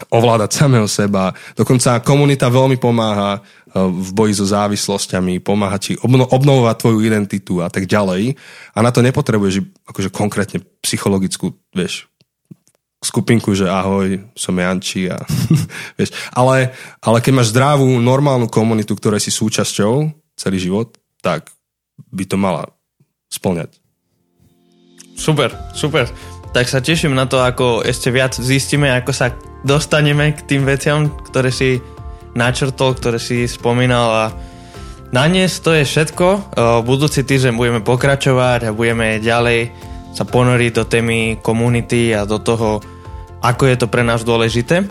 ovládať 0.10 0.51
samého 0.53 0.89
seba. 0.89 1.34
Dokonca 1.53 2.01
komunita 2.01 2.49
veľmi 2.49 2.82
pomáha 2.82 3.41
v 3.73 4.10
boji 4.13 4.34
so 4.38 4.45
závislosťami, 4.45 5.41
pomáha 5.41 5.82
ti 5.82 5.97
obno, 5.97 6.29
obnovovať 6.29 6.75
tvoju 6.77 6.99
identitu 7.01 7.62
a 7.62 7.69
tak 7.73 7.89
ďalej. 7.89 8.38
A 8.73 8.77
na 8.82 8.93
to 8.93 9.01
nepotrebuješ 9.01 9.65
akože 9.89 10.10
konkrétne 10.13 10.62
psychologickú, 10.86 11.58
vieš, 11.73 12.06
skupinku, 13.03 13.51
že 13.58 13.67
ahoj, 13.67 14.21
som 14.38 14.56
Janči 14.56 15.10
a 15.10 15.19
vieš. 15.97 16.13
Ale, 16.32 16.71
ale 17.01 17.17
keď 17.19 17.32
máš 17.34 17.51
zdravú, 17.51 17.86
normálnu 17.97 18.47
komunitu, 18.47 18.93
ktorej 18.93 19.21
si 19.25 19.34
súčasťou 19.34 20.10
celý 20.38 20.58
život, 20.62 20.93
tak 21.21 21.49
by 22.13 22.23
to 22.25 22.38
mala 22.38 22.69
splňať. 23.29 23.77
Super, 25.17 25.53
super. 25.73 26.10
Tak 26.53 26.69
sa 26.69 26.82
teším 26.82 27.17
na 27.17 27.25
to, 27.25 27.41
ako 27.41 27.82
ešte 27.82 28.13
viac 28.13 28.38
zistíme, 28.38 28.89
ako 28.93 29.12
sa 29.13 29.34
dostaneme 29.63 30.36
k 30.36 30.43
tým 30.43 30.67
veciam, 30.67 31.08
ktoré 31.08 31.49
si 31.49 31.80
načrtol, 32.36 32.93
ktoré 32.95 33.17
si 33.17 33.47
spomínal 33.47 34.10
a 34.12 34.26
Na 35.13 35.30
dnes 35.30 35.62
to 35.62 35.78
je 35.78 35.86
všetko. 35.86 36.26
Uh, 36.26 36.82
budúci 36.82 37.21
týždeň 37.21 37.54
budeme 37.54 37.82
pokračovať 37.86 38.65
a 38.65 38.73
budeme 38.73 39.21
ďalej 39.21 39.69
sa 40.10 40.26
ponoriť 40.26 40.71
do 40.73 40.84
témy 40.89 41.38
komunity 41.38 42.17
a 42.17 42.26
do 42.26 42.41
toho, 42.41 42.82
ako 43.45 43.63
je 43.69 43.76
to 43.78 43.86
pre 43.93 44.02
nás 44.02 44.26
dôležité. 44.26 44.82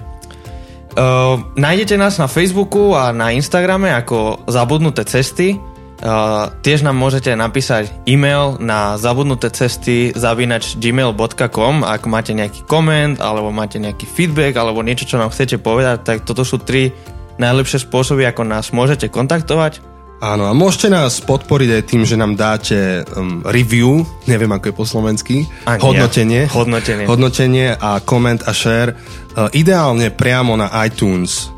Uh, 0.95 1.43
nájdete 1.59 1.99
nás 1.99 2.23
na 2.23 2.31
Facebooku 2.31 2.95
a 2.95 3.11
na 3.11 3.35
Instagrame 3.35 3.91
ako 3.91 4.47
Zabudnuté 4.47 5.03
cesty. 5.03 5.59
Uh, 6.03 6.51
tiež 6.67 6.83
nám 6.83 6.99
môžete 6.99 7.31
napísať 7.39 7.95
e-mail 8.11 8.59
na 8.59 8.99
zabudnuté 8.99 9.55
cesty 9.55 10.11
zavinač 10.11 10.75
gmail.com 10.75 11.87
ak 11.87 12.03
máte 12.11 12.35
nejaký 12.35 12.67
koment 12.67 13.23
alebo 13.23 13.55
máte 13.55 13.79
nejaký 13.79 14.11
feedback 14.11 14.59
alebo 14.59 14.83
niečo, 14.83 15.07
čo 15.07 15.23
nám 15.23 15.31
chcete 15.31 15.63
povedať, 15.63 16.03
tak 16.03 16.27
toto 16.27 16.43
sú 16.43 16.59
tri 16.59 16.91
najlepšie 17.39 17.87
spôsoby, 17.87 18.27
ako 18.27 18.43
nás 18.43 18.75
môžete 18.75 19.15
kontaktovať. 19.15 19.79
Áno, 20.23 20.47
a 20.47 20.55
môžete 20.55 20.87
nás 20.87 21.19
podporiť 21.19 21.71
aj 21.71 21.83
tým, 21.83 22.03
že 22.07 22.15
nám 22.15 22.39
dáte 22.39 23.03
um, 23.15 23.43
review, 23.43 24.07
neviem 24.31 24.55
ako 24.55 24.71
je 24.71 24.75
po 24.75 24.87
slovensky, 24.87 25.37
Ani 25.67 25.83
hodnotenie, 25.83 26.47
ja. 26.47 26.55
hodnotenie. 26.55 27.05
hodnotenie 27.11 27.69
a 27.75 27.99
koment 27.99 28.47
a 28.47 28.55
share, 28.55 28.95
uh, 28.95 29.51
ideálne 29.51 30.15
priamo 30.15 30.55
na 30.55 30.71
iTunes. 30.87 31.51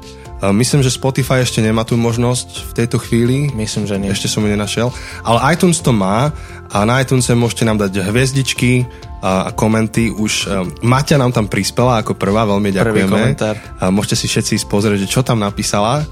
Myslím, 0.51 0.83
že 0.83 0.91
Spotify 0.91 1.47
ešte 1.47 1.63
nemá 1.63 1.87
tú 1.87 1.95
možnosť 1.95 2.49
v 2.69 2.73
tejto 2.75 2.99
chvíli. 2.99 3.55
Myslím, 3.55 3.87
že 3.87 3.97
nie. 3.97 4.11
Ešte 4.11 4.27
som 4.27 4.43
ju 4.43 4.51
nenašiel. 4.51 4.91
Ale 5.23 5.39
iTunes 5.55 5.79
to 5.79 5.95
má 5.95 6.35
a 6.75 6.83
na 6.83 6.99
iTunes 6.99 7.31
môžete 7.31 7.63
nám 7.63 7.79
dať 7.79 8.11
hviezdičky 8.11 8.83
a, 9.23 9.55
komenty. 9.55 10.11
Už 10.11 10.33
um, 10.51 10.75
Maťa 10.83 11.17
nám 11.23 11.31
tam 11.31 11.47
prispela 11.47 12.03
ako 12.03 12.19
prvá, 12.19 12.43
veľmi 12.51 12.75
ďakujeme. 12.75 12.91
Prvý 12.91 13.03
komentár. 13.07 13.55
A 13.79 13.95
môžete 13.95 14.21
si 14.21 14.27
všetci 14.27 14.67
pozrieť, 14.67 15.07
čo 15.07 15.23
tam 15.23 15.39
napísala. 15.39 16.03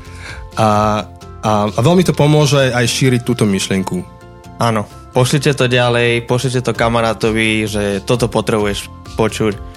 A, 0.55 0.69
a, 1.43 1.53
a 1.67 1.81
veľmi 1.83 2.07
to 2.07 2.15
pomôže 2.15 2.71
aj 2.71 2.87
šíriť 2.87 3.27
túto 3.27 3.43
myšlienku. 3.43 4.07
Áno, 4.63 4.87
pošlite 5.11 5.51
to 5.59 5.67
ďalej, 5.67 6.23
pošlite 6.31 6.63
to 6.63 6.71
kamarátovi, 6.71 7.67
že 7.67 7.83
toto 8.07 8.31
potrebuješ 8.31 8.87
počuť 9.19 9.72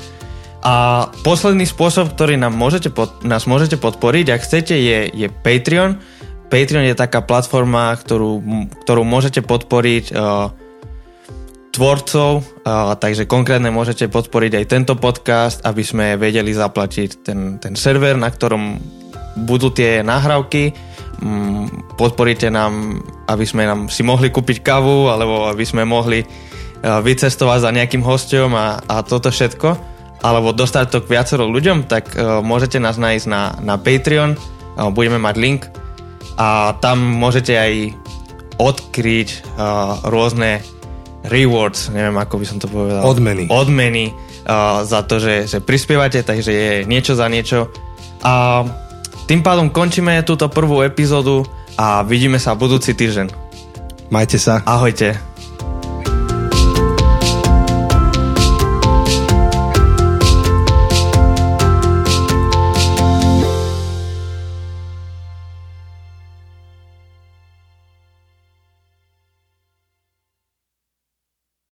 a 0.65 1.07
posledný 1.21 1.69
spôsob, 1.69 2.17
ktorý 2.17 2.41
nám 2.41 2.57
môžete 2.57 2.89
pod, 2.89 3.21
nás 3.21 3.45
môžete 3.45 3.77
podporiť, 3.77 4.33
ak 4.33 4.41
chcete, 4.41 4.73
je, 4.73 5.13
je 5.13 5.27
Patreon. 5.29 6.01
Patreon 6.49 6.89
je 6.89 6.97
taká 6.97 7.21
platforma, 7.21 7.93
ktorú, 7.93 8.41
ktorú 8.81 9.05
môžete 9.05 9.45
podporiť 9.45 10.09
uh, 10.09 10.49
tvorcov, 11.69 12.41
uh, 12.41 12.97
takže 12.97 13.29
konkrétne 13.29 13.69
môžete 13.69 14.09
podporiť 14.09 14.51
aj 14.57 14.65
tento 14.65 14.93
podcast, 14.97 15.61
aby 15.61 15.85
sme 15.85 16.17
vedeli 16.17 16.49
zaplatiť 16.49 17.09
ten, 17.21 17.61
ten 17.61 17.77
server, 17.77 18.17
na 18.17 18.33
ktorom 18.33 18.81
budú 19.45 19.69
tie 19.69 20.01
nahrávky. 20.01 20.73
Um, 21.21 21.69
podporíte 21.93 22.49
nám, 22.49 23.05
aby 23.29 23.45
sme 23.45 23.69
nám 23.69 23.93
si 23.93 24.01
mohli 24.01 24.33
kúpiť 24.33 24.65
kavu, 24.65 25.13
alebo 25.13 25.45
aby 25.45 25.61
sme 25.61 25.85
mohli 25.85 26.25
uh, 26.25 27.05
vycestovať 27.05 27.59
za 27.61 27.69
nejakým 27.69 28.01
hostom 28.01 28.57
a, 28.57 28.81
a 28.81 29.05
toto 29.05 29.29
všetko 29.29 29.93
alebo 30.25 30.49
dostať 30.57 30.85
to 30.89 30.97
k 31.05 31.11
viacero 31.13 31.45
ľuďom, 31.45 31.85
tak 31.85 32.17
uh, 32.17 32.41
môžete 32.41 32.81
nás 32.81 32.97
nájsť 32.97 33.25
na, 33.29 33.53
na 33.61 33.77
Patreon, 33.77 34.33
uh, 34.33 34.89
budeme 34.89 35.21
mať 35.21 35.35
link 35.37 35.61
a 36.41 36.73
tam 36.81 36.97
môžete 36.97 37.53
aj 37.53 37.73
odkryť 38.57 39.29
uh, 39.53 40.01
rôzne 40.09 40.65
rewards, 41.29 41.93
neviem 41.93 42.17
ako 42.17 42.41
by 42.41 42.45
som 42.45 42.57
to 42.57 42.65
povedal. 42.65 43.05
Odmeny. 43.05 43.45
Odmeny 43.49 44.13
za 44.85 45.01
to, 45.09 45.17
že, 45.17 45.49
že 45.49 45.57
prispievate, 45.57 46.21
takže 46.21 46.51
je 46.53 46.73
niečo 46.85 47.17
za 47.17 47.25
niečo. 47.25 47.73
A 48.21 48.61
tým 49.25 49.41
pádom 49.41 49.73
končíme 49.73 50.21
túto 50.21 50.45
prvú 50.53 50.85
epizódu 50.85 51.49
a 51.81 52.05
vidíme 52.05 52.37
sa 52.37 52.53
budúci 52.53 52.93
týždeň. 52.93 53.33
Majte 54.13 54.37
sa. 54.37 54.61
Ahojte. 54.69 55.34